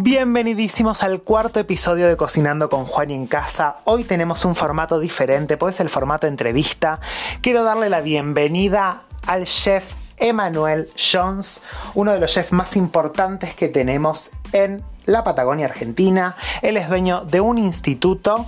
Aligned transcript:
Bienvenidísimos 0.00 1.02
al 1.02 1.22
cuarto 1.22 1.58
episodio 1.58 2.06
de 2.06 2.16
Cocinando 2.16 2.68
con 2.68 2.84
Juan 2.84 3.10
en 3.10 3.26
casa. 3.26 3.78
Hoy 3.82 4.04
tenemos 4.04 4.44
un 4.44 4.54
formato 4.54 5.00
diferente, 5.00 5.56
pues 5.56 5.80
el 5.80 5.88
formato 5.88 6.28
entrevista. 6.28 7.00
Quiero 7.40 7.64
darle 7.64 7.90
la 7.90 8.00
bienvenida 8.00 9.02
al 9.26 9.44
chef 9.44 9.94
Emanuel 10.16 10.88
Jones, 10.94 11.62
uno 11.94 12.12
de 12.12 12.20
los 12.20 12.32
chefs 12.32 12.52
más 12.52 12.76
importantes 12.76 13.56
que 13.56 13.66
tenemos 13.66 14.30
en 14.52 14.84
la 15.04 15.24
Patagonia 15.24 15.66
Argentina. 15.66 16.36
Él 16.62 16.76
es 16.76 16.88
dueño 16.88 17.24
de 17.24 17.40
un 17.40 17.58
instituto 17.58 18.46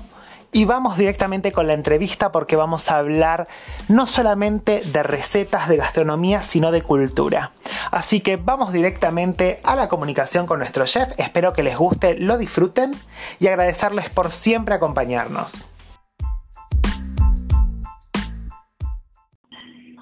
y 0.52 0.64
vamos 0.64 0.96
directamente 0.96 1.52
con 1.52 1.66
la 1.66 1.74
entrevista 1.74 2.32
porque 2.32 2.56
vamos 2.56 2.90
a 2.90 2.98
hablar 2.98 3.46
no 3.88 4.06
solamente 4.06 4.80
de 4.80 5.02
recetas 5.02 5.68
de 5.68 5.76
gastronomía, 5.76 6.42
sino 6.42 6.72
de 6.72 6.82
cultura. 6.82 7.52
Así 7.90 8.20
que 8.20 8.36
vamos 8.36 8.72
directamente 8.72 9.60
a 9.64 9.76
la 9.76 9.88
comunicación 9.88 10.46
con 10.46 10.58
nuestro 10.58 10.84
chef. 10.84 11.08
Espero 11.18 11.52
que 11.52 11.62
les 11.62 11.76
guste, 11.76 12.18
lo 12.18 12.38
disfruten 12.38 12.92
y 13.38 13.46
agradecerles 13.46 14.10
por 14.10 14.30
siempre 14.32 14.74
acompañarnos. 14.74 15.66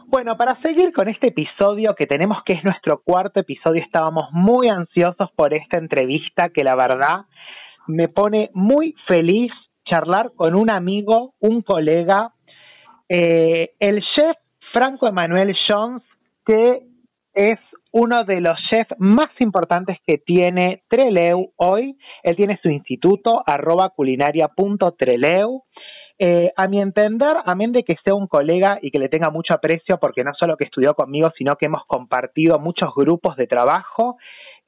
Bueno, 0.07 0.39
para 0.39 0.59
seguir 0.63 0.95
con 0.95 1.09
este 1.09 1.29
episodio 1.29 1.95
que 1.95 2.07
tenemos 2.07 2.39
que 2.47 2.55
es 2.55 2.65
nuestro 2.65 3.03
cuarto 3.03 3.41
episodio, 3.41 3.83
estábamos 3.83 4.31
muy 4.33 4.71
ansiosos 4.71 5.31
por 5.37 5.53
esta 5.53 5.77
entrevista 5.77 6.49
que 6.49 6.65
la 6.65 6.75
verdad 6.75 7.27
me 7.87 8.09
pone 8.09 8.51
muy 8.55 8.95
feliz 9.07 9.53
charlar 9.89 10.33
con 10.35 10.55
un 10.55 10.71
amigo, 10.71 11.35
un 11.41 11.63
colega, 11.63 12.33
eh, 13.09 13.71
el 13.79 14.03
chef 14.15 14.37
Franco 14.73 15.07
Emanuel 15.07 15.57
Jones, 15.67 16.03
que 16.45 16.83
es 17.35 17.59
uno 17.93 18.25
de 18.25 18.41
los 18.41 18.59
chefs 18.69 18.95
más 18.99 19.31
importantes 19.41 19.99
que 20.07 20.19
tiene 20.19 20.83
Treleu 20.89 21.53
hoy. 21.57 21.97
Él 22.23 22.37
tiene 22.37 22.59
su 22.63 22.69
instituto, 22.69 23.43
arroba 23.47 23.91
culinaria.treleu. 23.91 25.63
Eh, 26.21 26.53
a 26.57 26.67
mi 26.67 26.81
entender, 26.81 27.37
amén 27.45 27.71
de 27.71 27.85
que 27.85 27.95
sea 28.03 28.15
un 28.15 28.27
colega 28.27 28.81
y 28.83 28.91
que 28.91 28.99
le 28.99 29.09
tenga 29.09 29.31
mucho 29.31 29.55
aprecio, 29.55 29.99
porque 30.01 30.25
no 30.25 30.35
solo 30.35 30.57
que 30.57 30.65
estudió 30.65 30.95
conmigo, 30.95 31.33
sino 31.39 31.57
que 31.57 31.67
hemos 31.67 31.87
compartido 31.87 32.59
muchos 32.59 32.93
grupos 32.95 33.37
de 33.37 33.47
trabajo, 33.47 34.17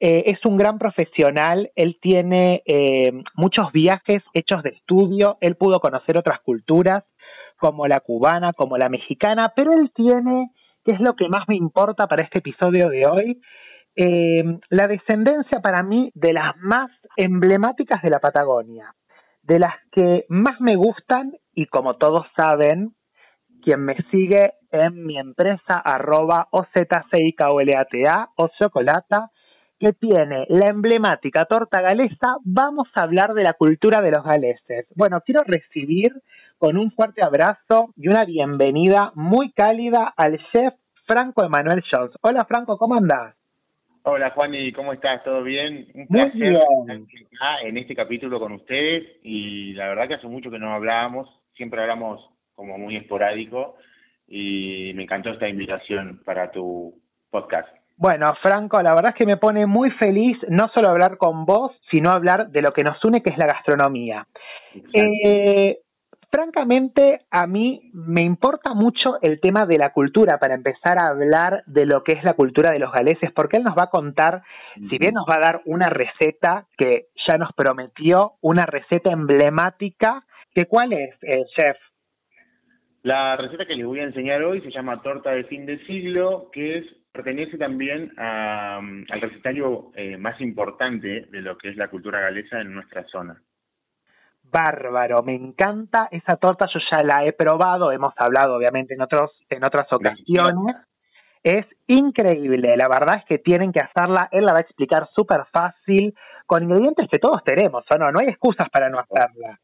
eh, 0.03 0.31
es 0.31 0.43
un 0.45 0.57
gran 0.57 0.79
profesional, 0.79 1.69
él 1.75 1.99
tiene 2.01 2.63
eh, 2.65 3.13
muchos 3.35 3.71
viajes 3.71 4.23
hechos 4.33 4.63
de 4.63 4.71
estudio, 4.71 5.37
él 5.41 5.55
pudo 5.55 5.79
conocer 5.79 6.17
otras 6.17 6.39
culturas 6.41 7.03
como 7.59 7.87
la 7.87 7.99
cubana, 7.99 8.51
como 8.53 8.79
la 8.79 8.89
mexicana, 8.89 9.53
pero 9.55 9.73
él 9.73 9.91
tiene, 9.93 10.49
que 10.83 10.93
es 10.93 10.99
lo 10.99 11.15
que 11.15 11.29
más 11.29 11.47
me 11.47 11.55
importa 11.55 12.07
para 12.07 12.23
este 12.23 12.39
episodio 12.39 12.89
de 12.89 13.05
hoy, 13.05 13.41
eh, 13.95 14.43
la 14.69 14.87
descendencia 14.87 15.59
para 15.59 15.83
mí 15.83 16.09
de 16.15 16.33
las 16.33 16.57
más 16.57 16.89
emblemáticas 17.15 18.01
de 18.01 18.09
la 18.09 18.17
Patagonia, 18.17 18.95
de 19.43 19.59
las 19.59 19.75
que 19.91 20.25
más 20.29 20.59
me 20.59 20.77
gustan 20.77 21.33
y 21.53 21.67
como 21.67 21.97
todos 21.97 22.25
saben, 22.35 22.95
quien 23.61 23.85
me 23.85 23.97
sigue 24.09 24.53
en 24.71 25.05
mi 25.05 25.19
empresa 25.19 25.77
arroba 25.77 26.47
o 26.51 26.65
Chocolata, 28.57 29.29
que 29.81 29.93
tiene 29.93 30.45
la 30.47 30.67
emblemática 30.67 31.45
torta 31.45 31.81
galesa, 31.81 32.37
vamos 32.43 32.87
a 32.93 33.01
hablar 33.01 33.33
de 33.33 33.41
la 33.41 33.53
cultura 33.53 33.99
de 34.03 34.11
los 34.11 34.23
galeses. 34.23 34.85
Bueno, 34.95 35.21
quiero 35.25 35.43
recibir 35.43 36.13
con 36.59 36.77
un 36.77 36.91
fuerte 36.91 37.23
abrazo 37.23 37.91
y 37.97 38.07
una 38.07 38.23
bienvenida 38.23 39.11
muy 39.15 39.51
cálida 39.51 40.13
al 40.15 40.37
chef 40.51 40.75
Franco 41.07 41.43
Emanuel 41.43 41.83
Jones. 41.89 42.11
Hola 42.21 42.45
Franco, 42.45 42.77
¿cómo 42.77 42.93
andás? 42.93 43.35
Hola 44.03 44.29
Juani, 44.29 44.71
¿cómo 44.71 44.93
estás? 44.93 45.23
¿Todo 45.23 45.41
bien? 45.41 45.87
Un 45.95 46.05
placer 46.05 46.53
estar 46.53 47.65
en 47.65 47.77
este 47.79 47.95
capítulo 47.95 48.39
con 48.39 48.51
ustedes 48.51 49.17
y 49.23 49.73
la 49.73 49.87
verdad 49.87 50.07
que 50.07 50.13
hace 50.13 50.27
mucho 50.27 50.51
que 50.51 50.59
no 50.59 50.75
hablábamos, 50.75 51.27
siempre 51.55 51.81
hablamos 51.81 52.23
como 52.53 52.77
muy 52.77 52.97
esporádico 52.97 53.77
y 54.27 54.91
me 54.93 55.03
encantó 55.03 55.31
esta 55.31 55.49
invitación 55.49 56.21
para 56.23 56.51
tu 56.51 56.93
podcast. 57.31 57.80
Bueno, 58.01 58.33
Franco, 58.41 58.81
la 58.81 58.95
verdad 58.95 59.11
es 59.11 59.15
que 59.15 59.27
me 59.27 59.37
pone 59.37 59.67
muy 59.67 59.91
feliz 59.91 60.35
no 60.49 60.69
solo 60.69 60.89
hablar 60.89 61.17
con 61.17 61.45
vos, 61.45 61.71
sino 61.91 62.09
hablar 62.09 62.49
de 62.49 62.63
lo 62.63 62.73
que 62.73 62.83
nos 62.83 63.05
une, 63.05 63.21
que 63.21 63.29
es 63.29 63.37
la 63.37 63.45
gastronomía. 63.45 64.25
Eh, 64.91 65.77
francamente, 66.31 67.19
a 67.29 67.45
mí 67.45 67.91
me 67.93 68.23
importa 68.23 68.73
mucho 68.73 69.21
el 69.21 69.39
tema 69.39 69.67
de 69.67 69.77
la 69.77 69.91
cultura 69.91 70.39
para 70.39 70.55
empezar 70.55 70.97
a 70.97 71.09
hablar 71.09 71.61
de 71.67 71.85
lo 71.85 72.03
que 72.03 72.13
es 72.13 72.23
la 72.23 72.33
cultura 72.33 72.71
de 72.71 72.79
los 72.79 72.91
galeses, 72.91 73.31
porque 73.33 73.57
él 73.57 73.63
nos 73.63 73.77
va 73.77 73.83
a 73.83 73.91
contar, 73.91 74.41
si 74.89 74.97
bien 74.97 75.13
nos 75.13 75.27
va 75.29 75.35
a 75.35 75.41
dar 75.41 75.61
una 75.65 75.89
receta 75.89 76.65
que 76.79 77.05
ya 77.27 77.37
nos 77.37 77.53
prometió, 77.53 78.31
una 78.41 78.65
receta 78.65 79.11
emblemática, 79.11 80.23
que 80.55 80.65
¿cuál 80.65 80.93
es, 80.93 81.13
eh, 81.21 81.43
chef? 81.55 81.77
La 83.03 83.35
receta 83.35 83.67
que 83.67 83.75
les 83.75 83.85
voy 83.85 83.99
a 83.99 84.05
enseñar 84.05 84.41
hoy 84.41 84.59
se 84.61 84.71
llama 84.71 85.03
torta 85.03 85.29
de 85.29 85.43
fin 85.43 85.67
de 85.67 85.77
siglo, 85.85 86.49
que 86.51 86.79
es 86.79 87.00
pertenece 87.11 87.57
también 87.57 88.11
al 88.17 89.21
recetario 89.21 89.91
eh, 89.95 90.17
más 90.17 90.39
importante 90.41 91.27
de 91.29 91.41
lo 91.41 91.57
que 91.57 91.69
es 91.69 91.77
la 91.77 91.89
cultura 91.89 92.21
galesa 92.21 92.61
en 92.61 92.73
nuestra 92.73 93.03
zona. 93.05 93.41
Bárbaro, 94.43 95.23
me 95.23 95.35
encanta 95.35 96.09
esa 96.11 96.35
torta, 96.37 96.65
yo 96.65 96.79
ya 96.89 97.03
la 97.03 97.25
he 97.25 97.33
probado, 97.33 97.91
hemos 97.91 98.13
hablado 98.17 98.55
obviamente 98.55 98.93
en 98.95 99.01
otros 99.01 99.31
en 99.49 99.63
otras 99.63 99.91
ocasiones. 99.93 100.75
Es 101.43 101.65
increíble, 101.87 102.75
la 102.77 102.87
verdad 102.87 103.17
es 103.17 103.25
que 103.25 103.39
tienen 103.39 103.71
que 103.71 103.79
hacerla, 103.79 104.29
él 104.31 104.45
la 104.45 104.53
va 104.53 104.59
a 104.59 104.61
explicar 104.61 105.07
súper 105.15 105.45
fácil, 105.51 106.13
con 106.45 106.63
ingredientes 106.63 107.07
que 107.09 107.17
todos 107.17 107.43
tenemos, 107.43 107.83
¿o 107.89 107.97
no? 107.97 108.11
No 108.11 108.19
hay 108.19 108.27
excusas 108.27 108.69
para 108.69 108.89
no 108.89 108.99
hacerla. 108.99 109.57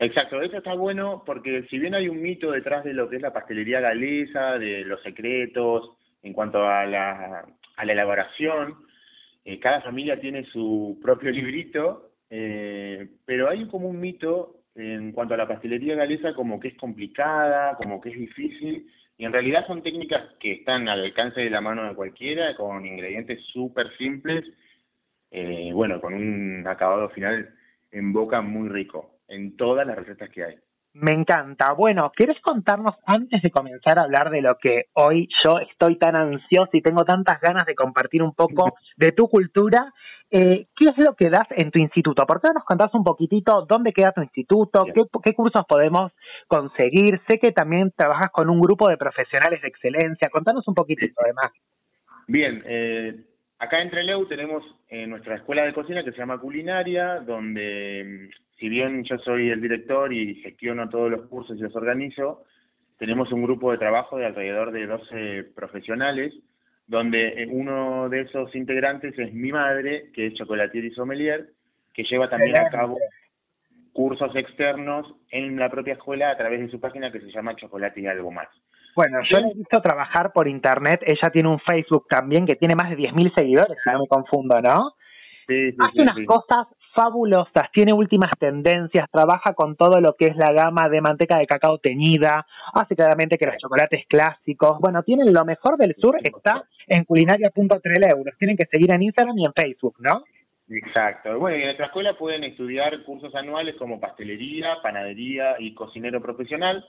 Exacto, 0.00 0.42
eso 0.42 0.56
está 0.56 0.74
bueno 0.74 1.22
porque 1.24 1.64
si 1.70 1.78
bien 1.78 1.94
hay 1.94 2.08
un 2.08 2.20
mito 2.20 2.50
detrás 2.50 2.82
de 2.82 2.94
lo 2.94 3.08
que 3.08 3.16
es 3.16 3.22
la 3.22 3.32
pastelería 3.32 3.80
galesa, 3.80 4.58
de 4.58 4.84
los 4.84 5.00
secretos, 5.02 5.96
en 6.24 6.32
cuanto 6.32 6.66
a 6.66 6.84
la, 6.86 7.44
a 7.76 7.84
la 7.84 7.92
elaboración. 7.92 8.74
Eh, 9.44 9.60
cada 9.60 9.82
familia 9.82 10.18
tiene 10.18 10.44
su 10.46 10.98
propio 11.02 11.30
librito, 11.30 12.10
eh, 12.30 13.08
pero 13.24 13.48
hay 13.48 13.68
como 13.68 13.88
un 13.88 14.00
mito 14.00 14.56
en 14.74 15.12
cuanto 15.12 15.34
a 15.34 15.36
la 15.36 15.46
pastelería 15.46 15.94
galesa 15.94 16.34
como 16.34 16.58
que 16.58 16.68
es 16.68 16.74
complicada, 16.76 17.76
como 17.76 18.00
que 18.00 18.08
es 18.08 18.18
difícil, 18.18 18.90
y 19.16 19.24
en 19.24 19.32
realidad 19.32 19.66
son 19.66 19.82
técnicas 19.82 20.24
que 20.40 20.52
están 20.52 20.88
al 20.88 21.04
alcance 21.04 21.40
de 21.40 21.50
la 21.50 21.60
mano 21.60 21.84
de 21.84 21.94
cualquiera, 21.94 22.56
con 22.56 22.84
ingredientes 22.84 23.40
súper 23.52 23.96
simples, 23.96 24.44
eh, 25.30 25.70
bueno, 25.72 26.00
con 26.00 26.14
un 26.14 26.66
acabado 26.66 27.08
final 27.10 27.54
en 27.92 28.12
boca 28.12 28.40
muy 28.40 28.68
rico, 28.68 29.18
en 29.28 29.56
todas 29.56 29.86
las 29.86 29.96
recetas 29.96 30.30
que 30.30 30.44
hay. 30.44 30.56
Me 30.94 31.12
encanta. 31.12 31.72
Bueno, 31.72 32.12
¿quieres 32.14 32.40
contarnos 32.40 32.94
antes 33.04 33.42
de 33.42 33.50
comenzar 33.50 33.98
a 33.98 34.02
hablar 34.02 34.30
de 34.30 34.42
lo 34.42 34.58
que 34.58 34.84
hoy 34.92 35.28
yo 35.42 35.58
estoy 35.58 35.96
tan 35.98 36.14
ansioso 36.14 36.70
y 36.72 36.82
tengo 36.82 37.04
tantas 37.04 37.40
ganas 37.40 37.66
de 37.66 37.74
compartir 37.74 38.22
un 38.22 38.32
poco 38.32 38.74
de 38.96 39.10
tu 39.10 39.28
cultura? 39.28 39.92
Eh, 40.30 40.68
¿Qué 40.76 40.88
es 40.88 40.98
lo 40.98 41.14
que 41.14 41.30
das 41.30 41.48
en 41.50 41.72
tu 41.72 41.80
instituto? 41.80 42.24
¿Por 42.26 42.40
qué 42.40 42.48
no 42.48 42.54
nos 42.54 42.64
contás 42.64 42.94
un 42.94 43.02
poquitito 43.02 43.66
dónde 43.66 43.92
queda 43.92 44.12
tu 44.12 44.22
instituto? 44.22 44.84
Qué, 45.22 45.34
cursos 45.34 45.64
podemos 45.68 46.12
conseguir? 46.46 47.20
Sé 47.26 47.40
que 47.40 47.50
también 47.50 47.92
trabajas 47.96 48.30
con 48.30 48.48
un 48.48 48.60
grupo 48.60 48.88
de 48.88 48.96
profesionales 48.96 49.62
de 49.62 49.68
excelencia. 49.68 50.30
Contanos 50.30 50.66
un 50.68 50.74
poquitito, 50.74 51.20
además. 51.24 51.50
Bien, 52.28 52.62
eh, 52.66 53.16
acá 53.64 53.80
en 53.80 53.90
Treleu 53.90 54.26
tenemos 54.26 54.62
eh, 54.88 55.06
nuestra 55.06 55.36
escuela 55.36 55.64
de 55.64 55.72
cocina 55.72 56.04
que 56.04 56.12
se 56.12 56.18
llama 56.18 56.38
Culinaria, 56.38 57.20
donde 57.20 58.30
si 58.58 58.68
bien 58.68 59.04
yo 59.04 59.18
soy 59.18 59.50
el 59.50 59.60
director 59.60 60.12
y 60.12 60.36
gestiono 60.36 60.88
todos 60.88 61.10
los 61.10 61.26
cursos 61.28 61.56
y 61.58 61.62
los 61.62 61.74
organizo, 61.74 62.44
tenemos 62.98 63.32
un 63.32 63.42
grupo 63.42 63.72
de 63.72 63.78
trabajo 63.78 64.18
de 64.18 64.26
alrededor 64.26 64.70
de 64.70 64.86
12 64.86 65.44
profesionales, 65.54 66.32
donde 66.86 67.42
eh, 67.42 67.46
uno 67.50 68.08
de 68.08 68.20
esos 68.20 68.54
integrantes 68.54 69.18
es 69.18 69.32
mi 69.32 69.50
madre, 69.50 70.10
que 70.12 70.26
es 70.26 70.34
chocolatier 70.34 70.84
y 70.84 70.90
sommelier, 70.90 71.48
que 71.92 72.04
lleva 72.04 72.28
también 72.28 72.56
a 72.56 72.70
cabo 72.70 72.98
cursos 73.92 74.34
externos 74.36 75.14
en 75.30 75.56
la 75.56 75.70
propia 75.70 75.94
escuela 75.94 76.30
a 76.30 76.36
través 76.36 76.60
de 76.60 76.68
su 76.68 76.80
página 76.80 77.10
que 77.10 77.20
se 77.20 77.30
llama 77.30 77.56
Chocolate 77.56 78.00
y 78.00 78.06
Algo 78.06 78.30
Más. 78.30 78.48
Bueno, 78.94 79.18
yo 79.24 79.38
he 79.38 79.54
visto 79.54 79.80
trabajar 79.80 80.32
por 80.32 80.48
internet, 80.48 81.02
ella 81.04 81.30
tiene 81.30 81.48
un 81.48 81.58
Facebook 81.58 82.06
también 82.08 82.46
que 82.46 82.56
tiene 82.56 82.74
más 82.74 82.90
de 82.90 82.96
10.000 82.96 83.34
seguidores, 83.34 83.76
no 83.86 84.00
me 84.00 84.06
confundo, 84.06 84.60
¿no? 84.60 84.92
Sí, 85.46 85.72
sí, 85.72 85.76
Hace 85.78 86.02
unas 86.02 86.16
cosas 86.26 86.66
fabulosas, 86.94 87.70
tiene 87.72 87.92
últimas 87.92 88.30
tendencias, 88.38 89.10
trabaja 89.10 89.54
con 89.54 89.76
todo 89.76 90.00
lo 90.00 90.14
que 90.14 90.28
es 90.28 90.36
la 90.36 90.52
gama 90.52 90.88
de 90.88 91.00
manteca 91.00 91.38
de 91.38 91.46
cacao 91.46 91.78
teñida, 91.78 92.46
hace 92.72 92.94
claramente 92.94 93.36
que 93.36 93.46
los 93.46 93.56
chocolates 93.56 94.06
clásicos, 94.06 94.78
bueno, 94.80 95.02
tienen 95.02 95.32
lo 95.32 95.44
mejor 95.44 95.76
del 95.76 95.94
sur, 95.96 96.16
está 96.22 96.64
en 96.86 97.04
culinaria.3 97.04 98.38
tienen 98.38 98.56
que 98.56 98.66
seguir 98.66 98.92
en 98.92 99.02
Instagram 99.02 99.36
y 99.36 99.44
en 99.44 99.52
Facebook, 99.52 99.96
¿no? 99.98 100.22
Exacto. 100.68 101.38
Bueno, 101.38 101.56
en 101.56 101.64
nuestra 101.64 101.86
escuela 101.86 102.16
pueden 102.16 102.44
estudiar 102.44 103.02
cursos 103.02 103.34
anuales 103.34 103.74
como 103.76 104.00
pastelería, 104.00 104.76
panadería 104.82 105.56
y 105.58 105.74
cocinero 105.74 106.22
profesional, 106.22 106.84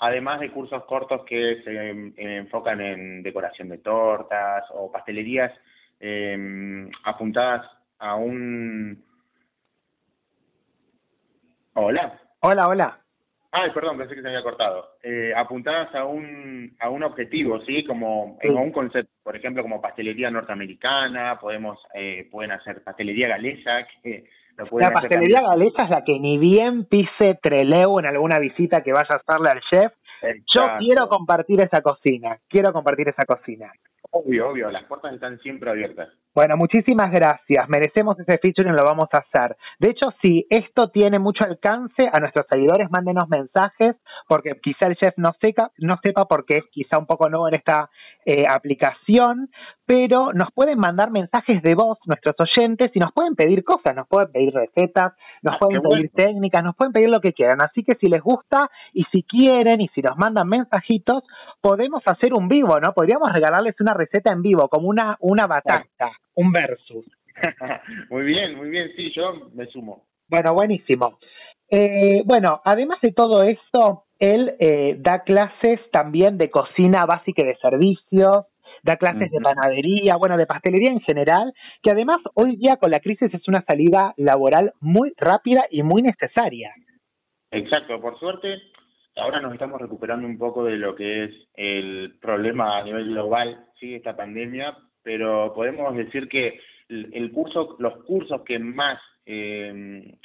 además 0.00 0.40
de 0.40 0.50
cursos 0.50 0.84
cortos 0.84 1.24
que 1.24 1.62
se 1.62 1.90
em, 1.90 2.12
enfocan 2.16 2.80
en 2.80 3.22
decoración 3.22 3.68
de 3.68 3.78
tortas 3.78 4.64
o 4.70 4.90
pastelerías 4.90 5.52
eh, 6.00 6.88
apuntadas 7.04 7.66
a 7.98 8.16
un... 8.16 9.04
Hola. 11.74 12.18
Hola, 12.40 12.68
hola. 12.68 13.00
Ay, 13.52 13.70
perdón, 13.72 13.98
pensé 13.98 14.14
que 14.14 14.22
se 14.22 14.28
había 14.28 14.42
cortado. 14.42 14.96
Eh, 15.02 15.32
apuntadas 15.36 15.92
a 15.94 16.04
un, 16.04 16.74
a 16.78 16.88
un 16.88 17.02
objetivo, 17.02 17.60
¿sí? 17.62 17.84
Como 17.84 18.38
en 18.40 18.56
un 18.56 18.70
concepto, 18.70 19.12
por 19.22 19.36
ejemplo, 19.36 19.62
como 19.62 19.82
pastelería 19.82 20.30
norteamericana, 20.30 21.38
podemos 21.40 21.78
eh, 21.94 22.28
pueden 22.30 22.52
hacer 22.52 22.82
pastelería 22.84 23.28
galesa, 23.28 23.86
que 24.02 24.24
la 24.72 24.92
pastelería 24.92 25.42
galesa 25.42 25.84
es 25.84 25.90
la 25.90 26.04
que 26.04 26.18
ni 26.18 26.38
bien 26.38 26.84
pise 26.84 27.38
Treleu 27.42 27.98
en 27.98 28.06
alguna 28.06 28.38
visita 28.38 28.82
que 28.82 28.92
vaya 28.92 29.14
a 29.14 29.18
hacerle 29.18 29.50
al 29.50 29.60
chef. 29.62 29.92
Yo 30.52 30.62
quiero 30.78 31.08
compartir 31.08 31.60
esa 31.60 31.80
cocina, 31.80 32.38
quiero 32.48 32.72
compartir 32.72 33.08
esa 33.08 33.24
cocina. 33.24 33.72
Obvio, 34.10 34.50
obvio, 34.50 34.70
las 34.70 34.84
puertas 34.84 35.14
están 35.14 35.38
siempre 35.38 35.70
abiertas. 35.70 36.08
Bueno, 36.32 36.56
muchísimas 36.56 37.10
gracias. 37.10 37.68
Merecemos 37.68 38.18
ese 38.20 38.38
featuring 38.38 38.72
y 38.72 38.76
lo 38.76 38.84
vamos 38.84 39.08
a 39.12 39.18
hacer. 39.18 39.56
De 39.80 39.90
hecho, 39.90 40.12
si 40.22 40.46
esto 40.48 40.88
tiene 40.90 41.18
mucho 41.18 41.44
alcance, 41.44 42.08
a 42.12 42.20
nuestros 42.20 42.46
seguidores 42.48 42.88
mándenos 42.90 43.28
mensajes, 43.28 43.96
porque 44.28 44.52
quizá 44.62 44.86
el 44.86 44.96
chef 44.96 45.14
no, 45.16 45.32
sepa, 45.40 45.72
no 45.78 45.98
sepa 46.02 46.26
porque 46.26 46.58
es 46.58 46.64
quizá 46.70 46.98
un 46.98 47.06
poco 47.06 47.28
nuevo 47.28 47.48
en 47.48 47.54
esta 47.54 47.90
eh, 48.24 48.46
aplicación, 48.46 49.48
pero 49.86 50.32
nos 50.32 50.52
pueden 50.52 50.78
mandar 50.78 51.10
mensajes 51.10 51.62
de 51.62 51.74
voz 51.74 51.98
nuestros 52.06 52.36
oyentes 52.38 52.92
y 52.94 53.00
nos 53.00 53.12
pueden 53.12 53.34
pedir 53.34 53.64
cosas, 53.64 53.96
nos 53.96 54.06
pueden 54.06 54.30
pedir 54.30 54.54
recetas, 54.54 55.14
nos 55.42 55.56
ah, 55.56 55.58
pueden 55.58 55.82
pedir 55.82 56.12
técnicas, 56.14 56.62
nos 56.62 56.76
pueden 56.76 56.92
pedir 56.92 57.08
lo 57.08 57.20
que 57.20 57.32
quieran. 57.32 57.60
Así 57.60 57.82
que 57.82 57.96
si 57.96 58.08
les 58.08 58.22
gusta 58.22 58.70
y 58.92 59.02
si 59.10 59.24
quieren 59.24 59.80
y 59.80 59.88
si 59.88 60.00
nos 60.00 60.16
mandan 60.16 60.48
mensajitos, 60.48 61.24
podemos 61.60 62.06
hacer 62.06 62.34
un 62.34 62.46
vivo, 62.46 62.78
¿no? 62.78 62.92
Podríamos 62.92 63.32
regalarles 63.32 63.74
una 63.80 63.94
receta 63.94 64.30
en 64.30 64.42
vivo, 64.42 64.68
como 64.68 64.86
una, 64.86 65.16
una 65.18 65.48
batata, 65.48 66.12
un 66.40 66.52
versus. 66.52 67.04
muy 68.10 68.24
bien, 68.24 68.56
muy 68.56 68.70
bien, 68.70 68.90
sí, 68.96 69.12
yo 69.14 69.50
me 69.54 69.66
sumo. 69.66 70.04
Bueno, 70.28 70.54
buenísimo. 70.54 71.18
Eh, 71.68 72.22
bueno, 72.24 72.60
además 72.64 73.00
de 73.00 73.12
todo 73.12 73.42
esto, 73.42 74.04
él 74.18 74.54
eh, 74.58 74.96
da 74.98 75.22
clases 75.22 75.80
también 75.92 76.38
de 76.38 76.50
cocina 76.50 77.06
básica 77.06 77.42
y 77.42 77.46
de 77.46 77.56
servicios, 77.56 78.46
da 78.82 78.96
clases 78.96 79.30
de 79.30 79.40
panadería, 79.40 80.16
bueno, 80.16 80.36
de 80.36 80.46
pastelería 80.46 80.90
en 80.90 81.00
general, 81.00 81.52
que 81.82 81.90
además 81.90 82.20
hoy 82.34 82.56
día 82.56 82.76
con 82.76 82.90
la 82.90 83.00
crisis 83.00 83.32
es 83.32 83.46
una 83.46 83.62
salida 83.62 84.14
laboral 84.16 84.72
muy 84.80 85.12
rápida 85.16 85.66
y 85.70 85.82
muy 85.82 86.02
necesaria. 86.02 86.72
Exacto, 87.50 88.00
por 88.00 88.18
suerte, 88.18 88.56
ahora 89.16 89.40
nos 89.40 89.52
estamos 89.52 89.80
recuperando 89.80 90.26
un 90.26 90.38
poco 90.38 90.64
de 90.64 90.76
lo 90.76 90.94
que 90.94 91.24
es 91.24 91.30
el 91.54 92.18
problema 92.20 92.78
a 92.78 92.84
nivel 92.84 93.08
global, 93.08 93.66
sí, 93.78 93.94
esta 93.94 94.16
pandemia, 94.16 94.76
pero 95.02 95.52
podemos 95.54 95.96
decir 95.96 96.28
que 96.28 96.60
el 96.88 97.30
curso, 97.32 97.76
los 97.78 98.02
cursos 98.04 98.42
que 98.42 98.58
más 98.58 99.00
eh, 99.24 100.16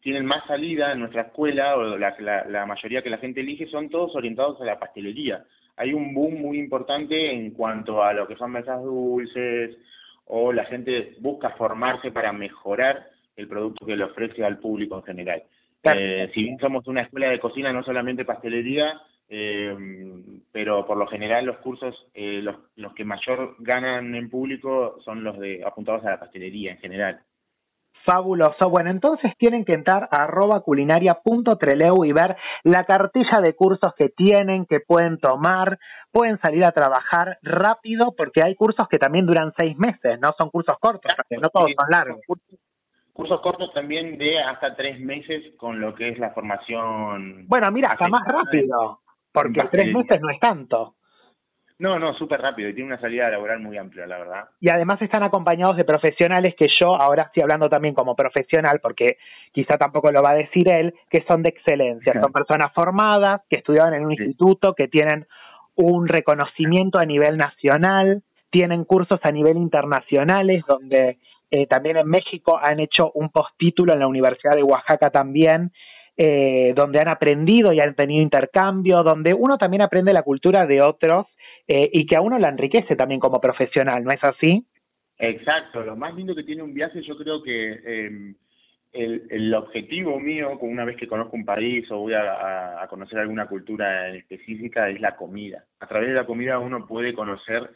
tienen 0.00 0.26
más 0.26 0.46
salida 0.46 0.92
en 0.92 1.00
nuestra 1.00 1.22
escuela, 1.22 1.76
o 1.76 1.96
la, 1.96 2.14
la, 2.18 2.66
mayoría 2.66 3.02
que 3.02 3.10
la 3.10 3.18
gente 3.18 3.40
elige, 3.40 3.66
son 3.66 3.88
todos 3.88 4.14
orientados 4.14 4.60
a 4.60 4.64
la 4.64 4.78
pastelería. 4.78 5.44
Hay 5.76 5.92
un 5.92 6.14
boom 6.14 6.40
muy 6.40 6.58
importante 6.58 7.32
en 7.32 7.52
cuanto 7.52 8.02
a 8.02 8.12
lo 8.12 8.28
que 8.28 8.36
son 8.36 8.52
mesas 8.52 8.82
dulces, 8.82 9.76
o 10.26 10.52
la 10.52 10.64
gente 10.66 11.14
busca 11.20 11.50
formarse 11.50 12.10
para 12.10 12.32
mejorar 12.32 13.06
el 13.36 13.48
producto 13.48 13.84
que 13.86 13.96
le 13.96 14.04
ofrece 14.04 14.44
al 14.44 14.58
público 14.58 14.96
en 14.98 15.04
general. 15.04 15.42
Eh, 15.82 16.30
si 16.32 16.42
bien 16.42 16.58
somos 16.58 16.86
una 16.86 17.02
escuela 17.02 17.28
de 17.28 17.40
cocina, 17.40 17.72
no 17.72 17.82
solamente 17.82 18.24
pastelería, 18.24 19.00
eh, 19.28 19.74
pero 20.54 20.86
por 20.86 20.96
lo 20.96 21.08
general 21.08 21.46
los 21.46 21.56
cursos, 21.56 22.06
eh, 22.14 22.40
los, 22.40 22.54
los 22.76 22.94
que 22.94 23.04
mayor 23.04 23.56
ganan 23.58 24.14
en 24.14 24.30
público 24.30 25.00
son 25.04 25.24
los 25.24 25.36
de 25.40 25.64
apuntados 25.66 26.04
a 26.04 26.10
la 26.10 26.20
pastelería 26.20 26.70
en 26.70 26.78
general. 26.78 27.22
Fabuloso. 28.04 28.70
Bueno, 28.70 28.90
entonces 28.90 29.32
tienen 29.36 29.64
que 29.64 29.72
entrar 29.72 30.08
a 30.12 30.22
arroba 30.22 30.60
culinaria.treleu 30.60 32.04
y 32.04 32.12
ver 32.12 32.36
la 32.62 32.84
cartilla 32.84 33.40
de 33.40 33.56
cursos 33.56 33.94
que 33.96 34.10
tienen, 34.10 34.64
que 34.64 34.78
pueden 34.78 35.18
tomar, 35.18 35.80
pueden 36.12 36.38
salir 36.38 36.64
a 36.64 36.70
trabajar 36.70 37.38
rápido 37.42 38.14
porque 38.16 38.44
hay 38.44 38.54
cursos 38.54 38.86
que 38.86 39.00
también 39.00 39.26
duran 39.26 39.52
seis 39.56 39.76
meses, 39.76 40.20
no 40.20 40.34
son 40.38 40.50
cursos 40.50 40.76
cortos, 40.78 41.10
porque 41.16 41.36
no 41.42 41.50
todos 41.50 41.72
son 41.76 41.90
largos. 41.90 42.20
Cursos 43.12 43.40
cortos 43.40 43.72
también 43.72 44.18
de 44.18 44.38
hasta 44.38 44.76
tres 44.76 45.00
meses 45.00 45.56
con 45.56 45.80
lo 45.80 45.96
que 45.96 46.10
es 46.10 46.18
la 46.20 46.30
formación. 46.30 47.48
Bueno, 47.48 47.72
mira, 47.72 47.90
hasta 47.90 48.06
más 48.06 48.24
rápido. 48.24 49.00
Porque 49.34 49.64
tres 49.70 49.92
meses 49.92 50.20
no 50.20 50.30
es 50.30 50.38
tanto. 50.38 50.94
No, 51.76 51.98
no, 51.98 52.14
súper 52.14 52.40
rápido 52.40 52.68
y 52.68 52.74
tiene 52.74 52.86
una 52.86 53.00
salida 53.00 53.28
laboral 53.28 53.58
muy 53.58 53.76
amplia, 53.76 54.06
la 54.06 54.18
verdad. 54.18 54.44
Y 54.60 54.68
además 54.68 55.02
están 55.02 55.24
acompañados 55.24 55.76
de 55.76 55.84
profesionales 55.84 56.54
que 56.56 56.68
yo 56.78 56.94
ahora 56.94 57.24
estoy 57.24 57.42
hablando 57.42 57.68
también 57.68 57.94
como 57.94 58.14
profesional, 58.14 58.78
porque 58.80 59.18
quizá 59.50 59.76
tampoco 59.76 60.12
lo 60.12 60.22
va 60.22 60.30
a 60.30 60.36
decir 60.36 60.68
él, 60.68 60.94
que 61.10 61.24
son 61.26 61.42
de 61.42 61.48
excelencia. 61.48 62.12
Son 62.20 62.32
personas 62.32 62.72
formadas, 62.72 63.42
que 63.50 63.56
estudiaron 63.56 63.94
en 63.94 64.04
un 64.04 64.12
instituto, 64.12 64.74
que 64.74 64.86
tienen 64.86 65.26
un 65.74 66.06
reconocimiento 66.06 66.98
a 66.98 67.06
nivel 67.06 67.36
nacional, 67.36 68.22
tienen 68.50 68.84
cursos 68.84 69.18
a 69.24 69.32
nivel 69.32 69.56
internacionales, 69.56 70.62
donde 70.68 71.18
eh, 71.50 71.66
también 71.66 71.96
en 71.96 72.06
México 72.06 72.56
han 72.56 72.78
hecho 72.78 73.10
un 73.14 73.30
postítulo 73.30 73.92
en 73.92 73.98
la 73.98 74.06
Universidad 74.06 74.54
de 74.54 74.62
Oaxaca 74.62 75.10
también, 75.10 75.72
eh, 76.16 76.72
donde 76.76 77.00
han 77.00 77.08
aprendido 77.08 77.72
y 77.72 77.80
han 77.80 77.94
tenido 77.94 78.22
intercambio, 78.22 79.02
donde 79.02 79.34
uno 79.34 79.58
también 79.58 79.82
aprende 79.82 80.12
la 80.12 80.22
cultura 80.22 80.66
de 80.66 80.80
otros 80.80 81.26
eh, 81.66 81.90
y 81.92 82.06
que 82.06 82.16
a 82.16 82.20
uno 82.20 82.38
la 82.38 82.48
enriquece 82.48 82.94
también 82.94 83.20
como 83.20 83.40
profesional, 83.40 84.04
¿no 84.04 84.12
es 84.12 84.22
así? 84.22 84.64
Exacto, 85.18 85.82
lo 85.82 85.96
más 85.96 86.14
lindo 86.14 86.34
que 86.34 86.42
tiene 86.42 86.62
un 86.62 86.74
viaje 86.74 87.02
yo 87.02 87.16
creo 87.16 87.42
que 87.42 87.80
em, 87.84 88.34
el, 88.92 89.54
objetivo 89.54 90.20
mío, 90.20 90.56
una 90.60 90.84
vez 90.84 90.96
que 90.96 91.08
conozco 91.08 91.36
un 91.36 91.44
país 91.44 91.90
o 91.90 91.98
voy 91.98 92.14
a, 92.14 92.82
a, 92.82 92.86
conocer 92.88 93.18
alguna 93.18 93.46
cultura 93.46 94.08
específica, 94.10 94.88
es 94.88 95.00
la 95.00 95.16
comida. 95.16 95.64
A 95.80 95.86
través 95.86 96.08
de 96.08 96.14
la 96.14 96.26
comida 96.26 96.60
uno 96.60 96.86
puede 96.86 97.12
conocer 97.12 97.70